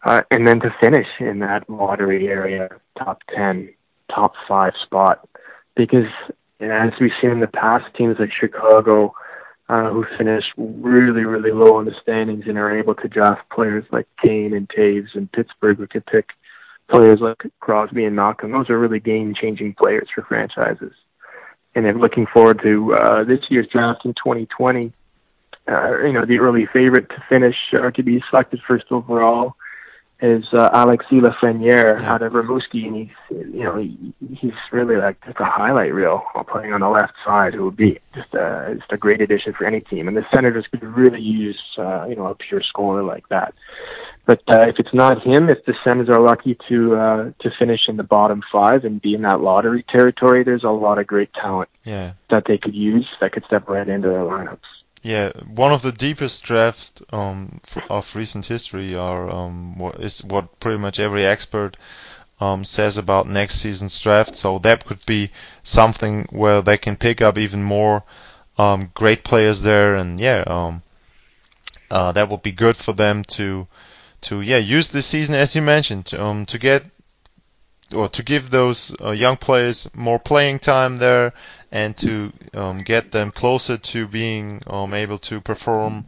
uh, 0.05 0.23
and 0.31 0.49
then 0.49 0.59
to 0.61 0.75
finish 0.81 1.07
in 1.21 1.39
that 1.41 1.71
lottery 1.71 2.27
area, 2.27 2.69
top 2.99 3.23
10, 3.35 3.73
top 4.13 4.33
5 4.49 4.73
spot. 4.83 5.29
Because 5.77 6.09
as 6.59 6.91
we've 7.01 7.13
seen 7.21 7.31
in 7.31 7.41
the 7.41 7.47
past, 7.47 7.85
teams 7.95 8.17
like 8.19 8.33
Chicago, 8.33 9.15
uh, 9.69 9.91
who 9.91 10.05
finish 10.19 10.45
really, 10.57 11.25
really 11.25 11.53
low 11.53 11.79
in 11.81 11.87
the 11.87 11.95
standings 12.03 12.45
and 12.47 12.59
are 12.59 12.77
able 12.77 12.95
to 12.97 13.09
draft 13.09 13.49
players 13.51 13.85
like 13.91 14.07
Kane 14.23 14.55
and 14.55 14.69
Toews, 14.69 15.15
and 15.15 15.31
Pittsburgh, 15.33 15.79
who 15.79 15.87
could 15.87 16.07
pick 16.07 16.31
players 16.91 17.21
like 17.21 17.43
Crosby 17.61 18.05
and 18.05 18.17
Malkin. 18.17 18.53
Those 18.53 18.69
are 18.71 18.79
really 18.79 19.01
game-changing 19.01 19.75
players 19.75 20.09
for 20.15 20.23
franchises 20.23 20.93
and 21.75 21.87
then 21.87 21.99
looking 21.99 22.27
forward 22.27 22.61
to 22.63 22.95
uh, 22.95 23.25
this 23.25 23.41
year's 23.49 23.67
draft 23.69 24.05
in 24.05 24.15
2020. 24.15 24.93
Uh, 25.69 25.99
you 26.05 26.13
know, 26.13 26.27
the 26.27 26.39
early 26.39 26.67
favorite 26.73 27.09
to 27.09 27.23
finish 27.29 27.57
or 27.73 27.91
to 27.91 28.03
be 28.03 28.23
selected 28.29 28.61
first 28.67 28.85
overall, 28.91 29.55
is 30.23 30.45
uh, 30.53 30.71
Alexis 30.73 31.11
Lafreniere 31.11 32.01
yeah. 32.01 32.13
out 32.13 32.23
of 32.23 32.33
Rimouski, 32.33 32.87
and 32.87 32.97
he's 32.97 33.09
you 33.31 33.65
know 33.65 33.77
he, 33.77 34.15
he's 34.35 34.53
really 34.71 34.97
like 34.97 35.23
just 35.27 35.41
a 35.41 35.45
highlight 35.45 35.93
reel 35.93 36.25
while 36.33 36.45
playing 36.45 36.73
on 36.73 36.81
the 36.81 36.89
left 36.89 37.15
side, 37.25 37.55
who 37.55 37.65
would 37.65 37.77
be 37.77 37.99
just 38.15 38.33
a 38.35 38.77
just 38.79 38.93
a 38.93 38.97
great 38.97 39.21
addition 39.21 39.53
for 39.53 39.67
any 39.67 39.81
team. 39.81 40.07
And 40.07 40.17
the 40.17 40.25
Senators 40.33 40.67
could 40.71 40.85
really 40.85 41.21
use 41.21 41.61
uh, 41.77 42.07
you 42.09 42.15
know 42.15 42.27
a 42.27 42.35
pure 42.37 42.63
scorer 42.63 43.03
like 43.03 43.29
that. 43.29 43.53
But 44.25 44.43
uh, 44.49 44.61
if 44.69 44.79
it's 44.79 44.95
not 44.95 45.27
him, 45.27 45.49
if 45.49 45.65
the 45.65 45.75
Senators 45.83 46.15
are 46.15 46.21
lucky 46.21 46.57
to 46.69 46.95
uh, 46.95 47.33
to 47.41 47.51
finish 47.59 47.89
in 47.89 47.97
the 47.97 48.05
bottom 48.05 48.43
five 48.53 48.85
and 48.85 49.03
be 49.03 49.15
in 49.15 49.23
that 49.23 49.41
lottery 49.41 49.85
territory, 49.89 50.45
there's 50.45 50.65
a 50.65 50.71
lot 50.71 50.99
of 50.99 51.07
great 51.09 51.33
talent 51.35 51.69
yeah. 51.85 52.13
that 52.31 52.45
they 52.47 52.59
could 52.59 52.75
use 52.75 53.09
that 53.21 53.33
could 53.33 53.45
step 53.45 53.69
right 53.69 53.89
into 53.89 54.09
their 54.09 54.21
lineups. 54.21 54.59
Yeah, 55.03 55.33
one 55.47 55.73
of 55.73 55.83
the 55.83 55.91
deepest 55.91 56.45
drafts 56.45 56.93
um, 57.11 57.61
of 57.91 58.15
recent 58.15 58.47
history 58.47 58.95
are 58.95 59.29
um, 59.29 59.77
what 59.77 59.97
is 59.97 60.23
what 60.23 60.61
pretty 60.61 60.79
much 60.79 61.01
every 61.01 61.27
expert 61.27 61.77
um, 62.41 62.65
says 62.65 62.99
about 62.99 63.27
next 63.27 63.57
season's 63.57 64.01
draft. 64.01 64.37
So 64.37 64.61
that 64.61 64.87
could 64.87 65.05
be 65.05 65.31
something 65.65 66.27
where 66.31 66.63
they 66.63 66.79
can 66.79 66.97
pick 66.97 67.21
up 67.21 67.37
even 67.37 67.65
more 67.65 68.05
um, 68.59 68.91
great 68.95 69.25
players 69.25 69.63
there, 69.63 69.95
and 69.95 70.21
yeah, 70.21 70.45
um, 70.47 70.83
uh, 71.91 72.13
that 72.13 72.29
would 72.29 72.43
be 72.43 72.53
good 72.53 72.77
for 72.77 72.93
them 72.93 73.25
to 73.25 73.67
to 74.23 74.41
yeah 74.41 74.59
use 74.59 74.89
this 74.89 75.07
season 75.07 75.35
as 75.35 75.57
you 75.57 75.63
mentioned 75.63 76.15
um, 76.15 76.47
to 76.47 76.59
get 76.59 76.85
or 77.93 78.09
to 78.09 78.23
give 78.23 78.51
those 78.51 78.95
uh, 79.01 79.11
young 79.11 79.37
players 79.37 79.89
more 79.95 80.19
playing 80.19 80.59
time 80.59 80.97
there 80.97 81.33
and 81.71 81.97
to 81.97 82.33
um, 82.53 82.79
get 82.79 83.13
them 83.13 83.31
closer 83.31 83.79
to 83.79 84.07
being 84.07 84.63
um, 84.67 84.93
able 84.93 85.19
to 85.19 85.41
perform 85.41 86.07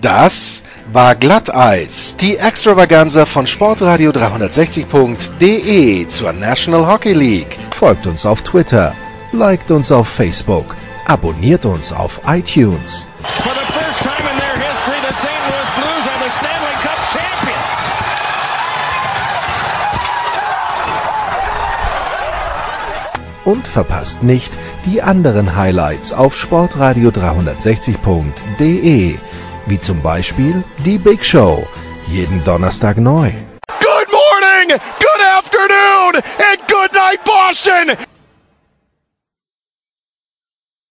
Das 0.01 0.63
war 0.93 1.15
Glatteis, 1.15 2.15
die 2.17 2.35
Extravaganza 2.35 3.25
von 3.25 3.47
Sportradio 3.47 4.11
360.de 4.11 6.05
zur 6.07 6.33
National 6.33 6.85
Hockey 6.85 7.13
League. 7.13 7.57
Folgt 7.71 8.05
uns 8.07 8.25
auf 8.25 8.41
Twitter, 8.41 8.93
liked 9.31 9.71
uns 9.71 9.89
auf 9.89 10.09
Facebook, 10.09 10.75
abonniert 11.05 11.65
uns 11.65 11.93
auf 11.93 12.19
iTunes. 12.27 13.07
Und 23.45 23.65
verpasst 23.65 24.23
nicht 24.23 24.51
die 24.85 25.01
anderen 25.01 25.55
Highlights 25.55 26.11
auf 26.11 26.35
Sportradio 26.35 27.11
360.de 27.11 29.17
wie 29.65 29.79
zum 29.79 30.01
Beispiel 30.01 30.63
die 30.85 30.97
Big 30.97 31.23
Show, 31.23 31.67
jeden 32.07 32.43
Donnerstag 32.43 32.97
neu. 32.97 33.31
Good 33.79 34.09
morning, 34.11 34.69
good 34.99 35.21
afternoon 35.37 36.15
and 36.15 36.67
good 36.67 36.93
night 36.93 37.23
Boston! 37.23 38.10